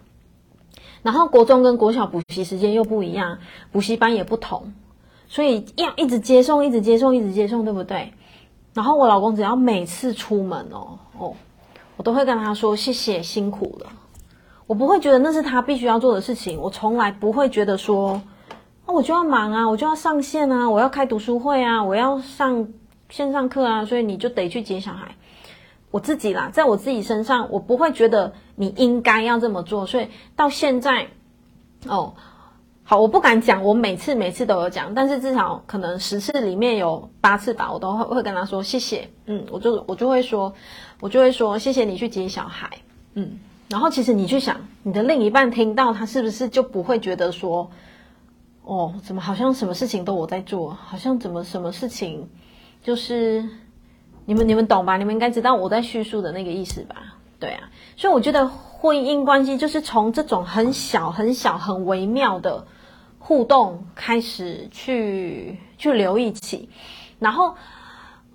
[1.02, 3.38] 然后国中跟国小补习时间又不一样，
[3.70, 4.72] 补习班也不同，
[5.28, 8.12] 所以要一直接送，一直接送，一直接送，对不对？
[8.74, 11.34] 然后我老公只要每次出门哦哦，
[11.96, 13.86] 我都会跟他说谢谢，辛苦了。
[14.66, 18.20] 我不会觉得那是他必须要做的事情，我从来不会觉得说，
[18.86, 22.68] 那，我就要忙啊，我就要上线啊，我要开读书会啊，我要上
[23.08, 25.14] 线上课啊，所以你就得去接小孩。
[25.90, 31.08] 我自己啦，在我自己身上，我不会觉得你应该要这么做，所以到现在，
[31.86, 32.14] 哦，
[32.82, 40.52] 好，我不敢讲，我每次每次都有讲，但是至少可能十次里面有八次吧，我都会会跟他说谢谢，嗯，我就我就会说，
[41.00, 42.70] 我就会说谢谢你去接小孩，
[43.14, 43.38] 嗯。
[43.68, 47.68] 然后，其实你去想，你的另一半听到他是不是就不会觉得说，
[48.62, 52.28] 哦，怎么好像什么事情都我在做，好像怎么什么事情，
[52.86, 53.44] 就是
[54.26, 54.96] 你们你们懂吧？
[54.96, 57.16] 你们应该知道我在叙述的那个意思吧？
[57.40, 62.68] 对啊，所以我觉得婚姻关系就是从这种很小很小很微妙的
[63.18, 66.70] 互动开始去去留意起，
[67.18, 67.56] 然后。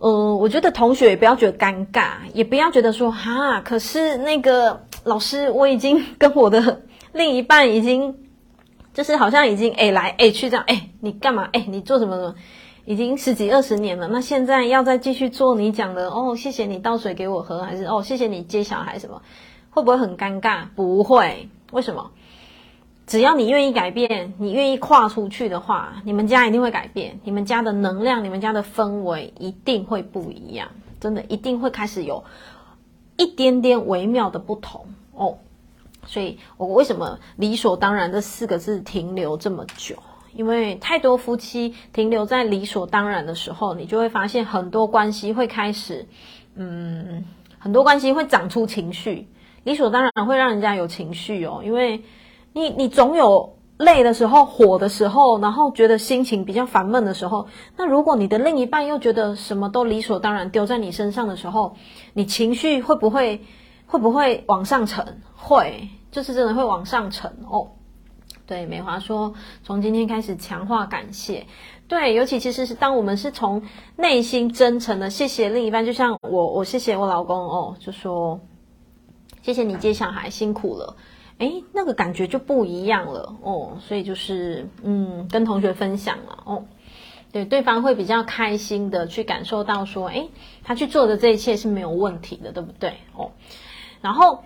[0.04, 6.82] 呃，我觉得同学也不要觉得尴尬，也不要觉得说哈，可是那个老师，我已经跟我的
[7.14, 8.18] 另一半已经，
[8.96, 12.36] 就是好像已经哎来哎去这样哎，你干嘛哎，你做什么什么？
[12.86, 19.22] 已经十几二十年了，那现在要再继续做你讲的哦，谢谢你倒水给我喝，还是哦谢谢你接小孩什么，
[19.70, 20.66] 会不会很尴尬？
[20.76, 22.12] 不会，为什么？
[23.08, 30.70] 只要你愿意改变，你愿意跨出去的话，你们家一定会改变，你们家的能量，你们家的氛围一定会不一样，
[31.00, 32.24] 真的一定会开始有
[33.18, 35.38] 一点点微妙的不同哦。
[36.06, 39.98] 所以我为什么理所当然这四个字停留这么久？
[40.34, 46.08] 因为太多夫妻停留在理所当然的时候，你就会发现很多关系会开始，
[46.56, 47.26] 嗯，
[47.60, 49.28] 很多关系会长出情绪。
[49.64, 52.04] 理所当然会让人家有情绪哦，因为
[52.54, 57.48] 你你总有累的时候、火的时候，然后觉得心情比较烦闷的时候。
[57.78, 61.76] 那如果你的另一半又觉得什么都理所当然丢在你身上的时候，
[62.14, 63.42] 你情绪会不会
[63.86, 65.22] 会不会往上沉？
[65.36, 67.72] 会，就是真的会往上沉哦。
[68.52, 69.34] 对，美华说，
[69.64, 71.48] 从今天开始强化感谢。
[71.88, 73.64] 对，尤其其实是当我们是从
[73.96, 78.42] 内心真诚的谢谢另一半，就像我，我谢谢我老公哦，就说
[79.42, 80.98] 谢谢你接小孩辛苦了，
[81.38, 83.78] 诶，那个感觉就不一样了哦。
[83.80, 86.66] 所以就是嗯，跟同学分享了哦，
[87.32, 90.30] 对，对方会比较开心的去感受到说，诶，
[90.66, 93.32] 他去做的这一切是没有问题的，对不对哦？
[94.02, 94.44] 然后。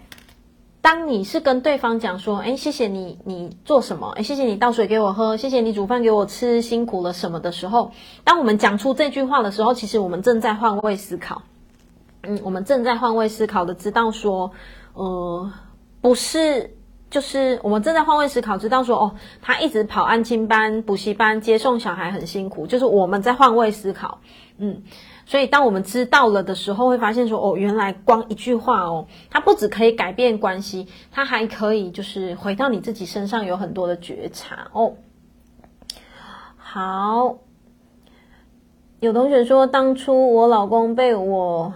[0.86, 4.08] 当你是跟对方讲说，哎，谢谢你，你做什么？
[4.16, 7.92] 哎，谢谢你倒水给我喝，谢谢你煮饭给我吃，辛苦了什么的时候，
[8.24, 11.42] 当我们讲出这句话的时候，其实我们正在换位思考。
[12.22, 14.52] 嗯，我们正在换位思考的知道说，
[14.94, 15.52] 呃，
[16.02, 16.75] 不是，
[17.16, 24.20] 就是我们正在换位思考，知道说，哦，他一直跑安亲班、补习班接送小孩很辛苦，就是我们在换位思考。
[24.58, 24.84] 嗯。
[25.26, 34.96] 所以，当我们知道了的时候，会发现说，哦，原来光一句话哦，它不只可以改变关系，它还可以就是回到你自己身上有很多的觉察哦。
[36.58, 37.38] 好，
[39.00, 41.72] 有同学说，当初我老公被我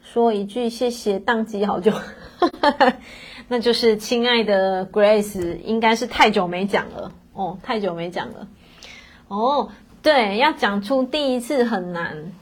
[0.00, 1.92] 说一句谢谢，当机好久，
[3.52, 8.46] 那就是亲爱的 Grace，应该是太久没讲了哦，太久没讲了
[9.26, 9.70] 哦。
[10.02, 12.32] 对，要讲出第一次很难。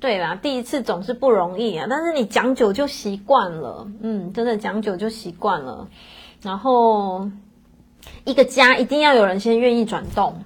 [0.00, 5.88] 对啦，第一次总是不容易啊，但是你讲久就习惯了，嗯，真的讲久就习惯了。
[6.40, 7.28] 然后
[8.24, 10.44] 一个家一定要有人先愿意转动，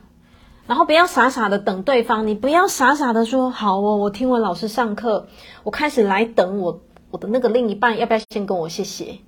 [0.66, 5.28] 然后不要傻傻的等对方，你不要傻傻的说好哦，我听完老师上课，
[5.62, 6.80] 我开始来等我
[7.12, 9.18] 我的那个另一半，要不要先跟我谢谢？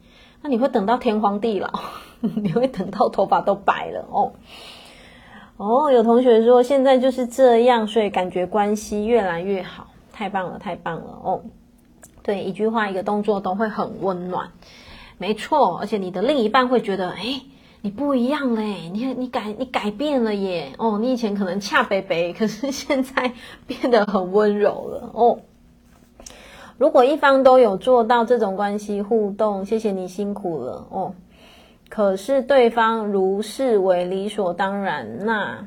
[0.42, 1.68] 那你会等到天荒地老，
[2.20, 4.32] 你会等到头发都白了哦。
[5.56, 9.88] 哦，有同学说现在就是这样，所以感觉关系越来越好。
[10.12, 11.40] 太棒了，太棒了哦！
[12.22, 14.50] 对，一句话，一个动作都会很温暖，
[15.16, 15.78] 没错。
[15.78, 17.40] 而且你的另一半会觉得，哎，
[17.80, 20.72] 你不一样嘞，你你改你改变了耶！
[20.76, 23.32] 哦，你以前可能恰北北，可是现在
[23.66, 25.38] 变得很温柔了哦。
[26.80, 31.14] 如果一方都有做到这种关系互动，谢谢你辛苦了哦。
[31.90, 35.66] 可是对方如视为理所当然，那。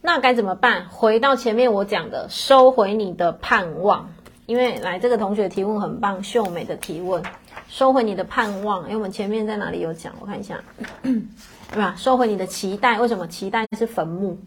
[0.00, 0.88] 那该怎么办？
[0.90, 4.10] 回到前面我讲的，收回你的盼望。
[4.46, 7.20] 因为来这个同学提问很棒，秀美的提问，
[7.66, 8.84] 收回你的盼望。
[8.84, 10.14] 因为我们前面在哪里有讲？
[10.20, 10.62] 我看一下，
[11.02, 11.96] 对吧？
[11.98, 13.00] 收回你的期待。
[13.00, 14.38] 为什么期待是坟墓？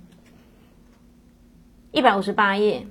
[1.92, 2.88] 一百五十八页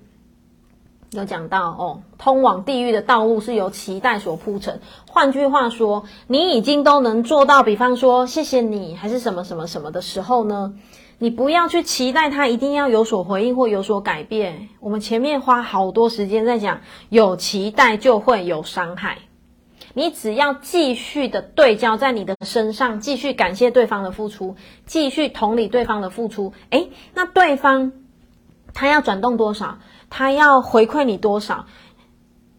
[1.12, 4.78] 有讲到哦，通往地狱的道路是由期待所铺成。
[5.08, 10.74] 换句话说，你已经都能做到，比方说谢谢你，还是什么什么什么的时候呢？
[11.18, 14.68] 你不要去期待他一定要有所回应或有所改变。
[14.78, 19.18] 我们前面花好多时间在讲，有期待就会有伤害。
[19.92, 24.54] 你只要继续的对焦在你的身上，继续感谢对方的付出，
[24.86, 26.52] 继续同理对方的付出。
[26.70, 27.92] 诶，那对方
[28.72, 29.78] 他要转动多少？
[30.10, 31.64] 他要回馈你多少？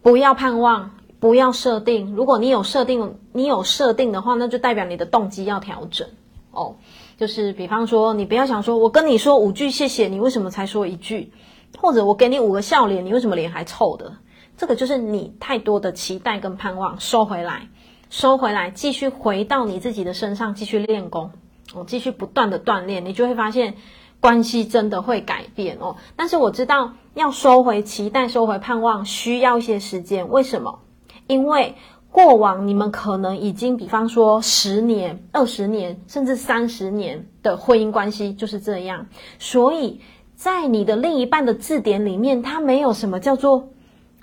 [0.02, 2.16] 不要盼望，不要设定。
[2.16, 6.08] 如果你有设定，你有设定的话，那就代表你的动机要调整
[6.50, 6.78] 哦。
[7.18, 11.32] 就是比方说，你不要想说，我跟你说五句谢谢，你为什么才说一句？
[11.78, 14.14] 或者我给你五个笑脸，你为什么脸还臭的？
[14.58, 17.70] 这个就是你太多的期待跟盼望，收回来，
[18.10, 21.32] 收回来，继续回到你自己的身上，继续练功，
[21.74, 23.76] 哦，继续不断的锻炼，你就会发现
[24.20, 25.96] 关系真的会改变哦。
[26.16, 30.30] 但是我知道要收回期待，收回盼望，需要一些时间。
[30.30, 30.80] 为什么？
[31.28, 31.76] 因为。
[32.14, 39.08] 过往你们可能已经，比方说十年、二十年，甚至三十年的婚姻关系就是这样，
[39.40, 40.02] 所以
[40.36, 43.70] 在你的另一半的字典里面，他没有什么叫做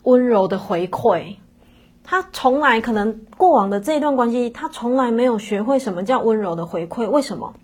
[0.03, 1.37] 温柔的回馈，
[2.05, 7.09] 他从来可能过往的这一段关系，他从来没有学会什么叫温柔的回馈。
[7.09, 7.55] 为什么？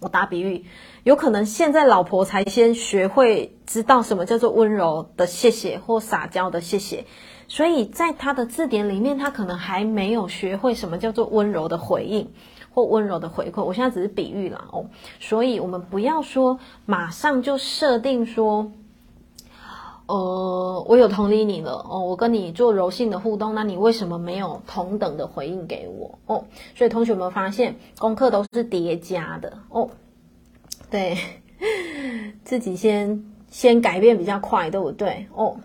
[0.00, 0.66] 我打比喻，
[1.04, 7.04] 有可能现在老婆才先学会知道什么叫做温柔的谢谢或撒娇的谢谢，
[7.46, 12.30] 所以在他的字典里面，他可能还没有学会什么叫做温柔的回应
[12.72, 13.62] 或温柔的回馈。
[13.62, 14.86] 我现在只是比喻啦哦，
[15.20, 18.72] 所以我们不要说马上就设定说。
[20.06, 26.44] 呃，我有同理你了哦，我跟你做柔性的互动，那你为什么没有同等的回应给我哦？
[26.74, 29.88] 所以同学们发现，功课都是叠加的哦？
[30.90, 31.16] 对，
[32.44, 35.26] 自己先先改变比较快，对不对？
[35.34, 35.56] 哦，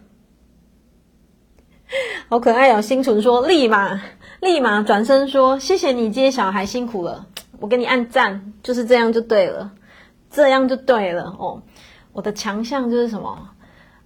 [2.29, 2.81] 好可爱哦！
[2.81, 4.01] 心存说，立马
[4.41, 7.25] 立马转身说，谢谢你接小孩辛苦了，
[7.59, 9.71] 我给你按赞，就是这样就对了，
[10.29, 11.61] 这样就对了哦。
[12.13, 13.49] 我的强项就是什么？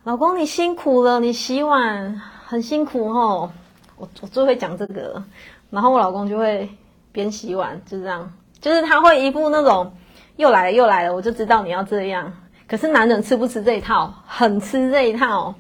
[0.04, 3.52] 老公，你辛苦了，你洗碗很辛苦哦。
[3.98, 5.26] 我我最会讲这个了，
[5.70, 6.70] 然后我老公就会
[7.12, 9.94] 边洗碗，就这样，就是他会一副那种
[10.36, 12.34] 又来了又来了，我就知道你要这样。
[12.68, 14.14] 可是男人吃不吃这一套？
[14.26, 15.54] 很吃这一套，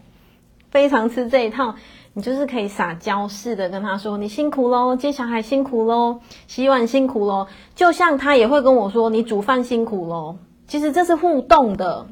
[0.72, 1.76] 非常吃这一套。
[2.16, 12.06] 你就是可以撒娇式的跟他说：“你辛苦喽，接小孩辛苦喽，洗碗辛苦喽。”就像他也会跟我说：“你煮饭辛苦喽。”其实这是互动的。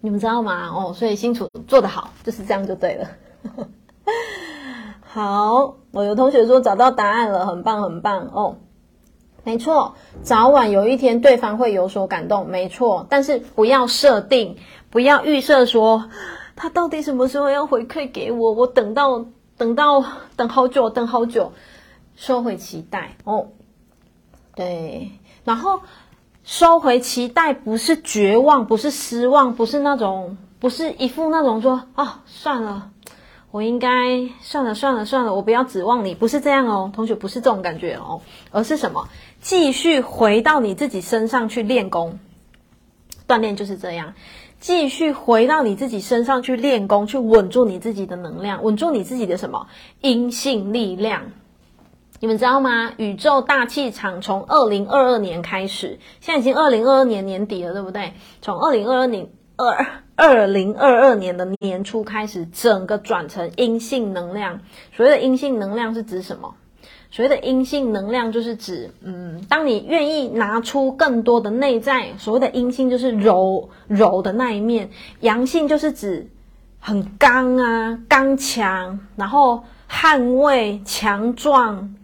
[0.00, 0.68] 你们知道吗？
[0.68, 3.08] 哦，所以辛苦做得好，就是这样就对了。
[5.02, 8.56] 好，我有同学说找到答案了，很棒很棒哦。
[9.44, 13.06] 没错，早晚有一天对方会有所感动，没错。
[13.08, 14.56] 但是不要设定，
[14.90, 16.10] 不要预设说
[16.56, 19.26] 他到底什么时候要回馈给我，我等到
[19.56, 20.04] 等到
[20.36, 21.52] 等好久，等好久，
[22.16, 23.48] 收回期待哦。
[24.56, 25.12] 对，
[25.44, 25.80] 然后。
[26.46, 32.90] 收回期待，不是绝望，不是失望，不是那种，不是一副那种说哦，算了，
[33.50, 38.20] 我应该算了算了算了，我不要指望你，不是这样哦，同学不是这种感觉哦，
[38.50, 39.08] 而是什么？
[39.44, 42.18] 继续回到你自己身上去练功，
[43.28, 44.14] 锻炼就是这样，
[44.58, 49.66] 继续回到你自己身上去练功，去稳住你自己的能量，稳住你自己的什么？
[50.00, 51.24] 阴性力量。
[52.20, 52.94] 你们知道吗？
[52.96, 58.14] 宇宙大气场从二零二二年开始，现在已经二零二二年年底了，对不对？
[58.40, 59.86] 从二零二二年二
[60.16, 64.60] 二零二二年的年初开始，整个转成阴性能量。
[64.96, 66.54] 所谓的阴性能量是指什么？
[67.14, 74.90] 所谓的阴性能量就是指，嗯，当你愿意拿出更多的内在，所谓的阴性就是柔柔的那一面，
[75.20, 76.28] 阳性就是指
[76.80, 81.94] 很刚啊，刚强，然后捍卫强壮。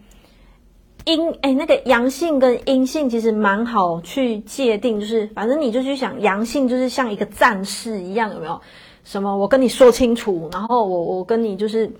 [1.03, 8.61] 阴哎，那个阳性跟阴性其实蛮好去界定，就是反正你就去想，阳性就是像一个战士一样，有没有？
[9.03, 11.91] 什么我跟你说清楚，然后我我跟你就是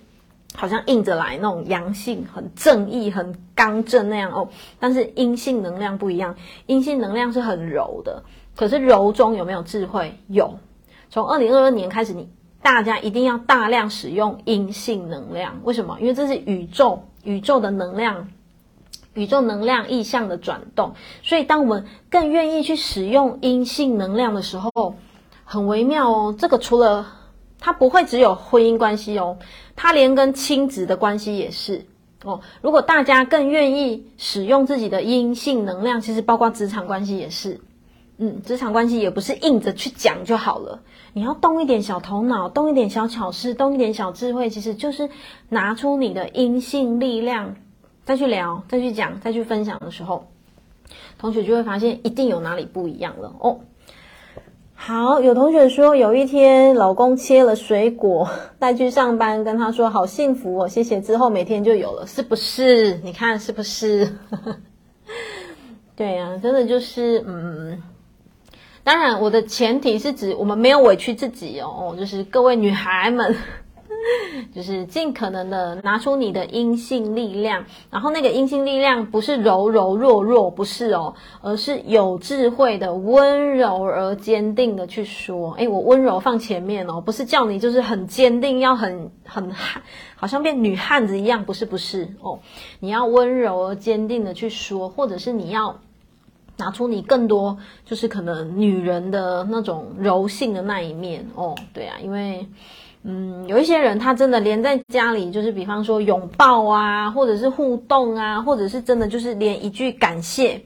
[0.53, 4.49] 好像硬着来那种阳性，很正义、很刚正那样哦。
[4.79, 6.35] 但是阴性能量不一样，
[6.65, 8.23] 阴性能量是很柔的，
[8.55, 10.17] 可是柔中有没有智慧？
[10.27, 10.59] 有。
[11.09, 12.29] 从二零二二年开始，你
[12.61, 15.97] 大家一定要大量使用阴性能量，为什么？
[15.99, 18.29] 因为这是宇宙宇宙的能量。
[19.13, 24.95] 宇宙能量意向的转动，所以当我们更愿意去使用阴性能量的时候，
[25.43, 26.35] 很微妙哦。
[26.39, 27.07] 这个除了
[27.61, 29.37] 他不会只有婚姻关系哦，
[29.77, 31.85] 他连跟亲子的关系也是
[32.25, 32.41] 哦。
[32.61, 37.61] 如果大家更愿意使用自己的阴性能量，其实包括职场关系也是。
[38.17, 40.81] 嗯，职场关系也不是硬着去讲就好了，
[41.13, 45.09] 你要动一点小头脑，动一点小巧思，动一点小智慧，其实就是
[45.49, 47.55] 拿出你的阴性力量。
[48.03, 50.27] 再去聊，再去讲，再去分享的时候，
[51.17, 53.59] 同学就会发现一定有哪里不一样了哦。
[54.83, 58.27] 好，有同学说有一天老公切了水果
[58.57, 60.99] 带去上班，跟他说好幸福哦，谢谢。
[60.99, 62.97] 之后每天就有了，是不是？
[63.03, 64.11] 你看是不是？
[65.95, 67.79] 对呀、真的就是嗯。
[68.83, 73.35] 当然，我的前提是指我们没有委屈自己哦，就是各位女孩们。
[74.53, 85.51] 就是尽可能的拿出你的阴性力量，然后那个阴性力量不是柔柔弱弱，不是哦，而是有智慧的、温柔而坚定的去说。
[85.53, 89.51] 诶，我温柔放前面哦，不是叫你就是很坚定，要很很，
[90.15, 92.39] 好像变女汉子一样，不是不是哦，
[92.79, 95.79] 你要温柔而坚定的去说，或者是你要
[96.57, 102.47] 拿出你更多，就是可能女人的那种柔性的那一面哦，对啊，因为。
[103.03, 110.61] 嗯，有一些人他真的连在家里，就是比方说拥抱啊，或者是互动啊，或者是真的就是连一句感谢、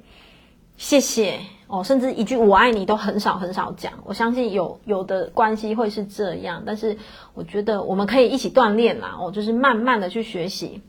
[0.75, 3.93] 谢谢哦，甚至一句我爱你都很少很少讲。
[4.03, 6.97] 我相信有有的关系会是这样，但是
[7.33, 10.81] 我觉得我们可以一起锻炼啦，哦，就是慢慢的去学习。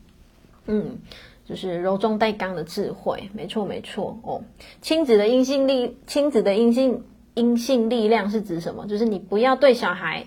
[0.65, 0.97] 嗯，
[1.45, 4.41] 就是柔中带刚的智慧，没错没错哦。
[4.81, 8.85] 亲子的阴性力，亲子的阴性阴性力量是指什么？
[8.85, 10.25] 就是你不要对小孩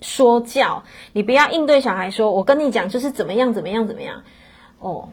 [0.00, 4.22] 说教，你不要应对小孩说，我跟你讲就是怎么样怎么样怎么样
[4.78, 5.10] 哦。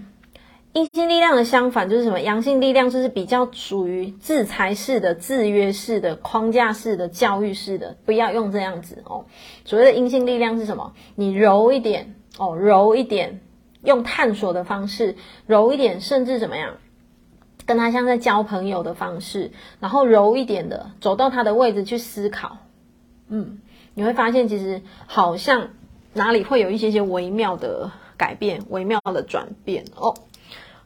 [0.74, 2.20] 阴性力量的相反就是什么？
[2.20, 9.26] 阳性力量就是比较属于制裁式的、制约式的、框架式的、教育式的，不要用这样子哦。
[9.66, 10.94] 所谓的阴性力量是什么？
[11.16, 13.42] 你柔一点哦，柔一点，
[13.84, 15.16] 用探索的方式，
[15.48, 16.76] 柔一点，甚至怎么样，
[17.66, 22.58] 跟他像在交朋友的方式，然后柔一点的走到他的位置去思考，
[23.30, 23.58] 嗯，
[23.98, 25.70] 你会发现其实好像
[26.14, 30.14] 哪里会有一些些微妙的改变、微妙的转变哦。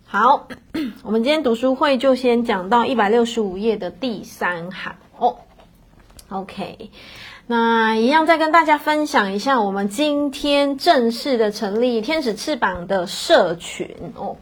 [0.05, 0.47] 好，
[1.03, 5.35] 我们今天读书会就先讲到一百六十五页的第三行哦。
[6.29, 6.89] OK，
[7.47, 14.37] 那一样再跟大家分享一下，我们今天正式的成立天使翅膀的社群哦。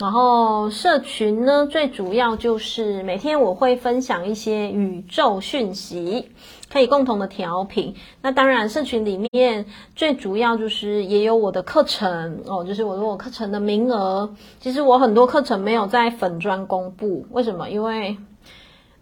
[0.00, 6.30] 然后社群呢，最主要就是每天我会分享一些宇宙讯息，
[6.70, 7.94] 可以共同的调频。
[8.22, 14.34] 那当然，社群里面最主要就是也有我的课程哦，就是我我课程的名额。
[14.60, 17.70] 其实我很多课程没有在粉专公布，为什么？
[17.70, 18.16] 因为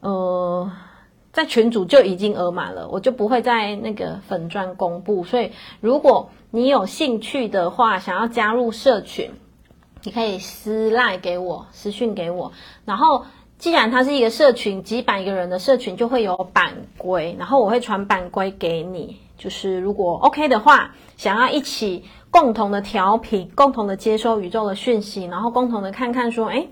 [0.01, 0.71] 呃，
[1.33, 5.25] 在群组就已经额满了，我就不会在那个粉专公布。
[5.25, 5.51] 所以，
[5.81, 9.31] 如果你有兴趣的话，想要加入社群。
[10.03, 12.53] 你可以私赖给我，私讯给我。
[12.85, 13.25] 然后，
[13.59, 19.17] 既然它是一个社群，几百个人的社群，就会有版规，然后我会传版规给你。
[19.39, 26.69] 就是如果 OK 的话，想要一起共同的调频，共同的接收宇宙的讯息，然后共同的看看说，诶，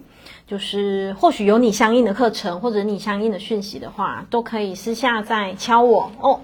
[0.46, 6.40] 就是或许有你相应的课程或者你相应的讯息的话，都可以私下再敲我哦。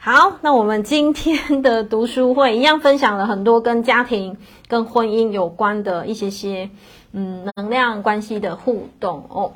[0.00, 6.70] 好，那我们今天的读书会一样分享了很多跟家庭、跟婚姻有关的一些些，
[7.12, 9.52] 嗯，能量关系的互动哦。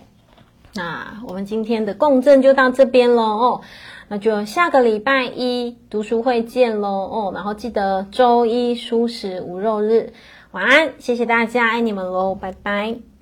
[0.74, 3.60] 那我们今天的共振就到这边喽哦，
[4.08, 7.32] 那就下个礼拜一读书会见喽哦。
[7.32, 10.12] 然后记得周一蔬食无肉日，
[10.50, 13.13] 晚安，谢谢大家，爱你们喽，拜拜。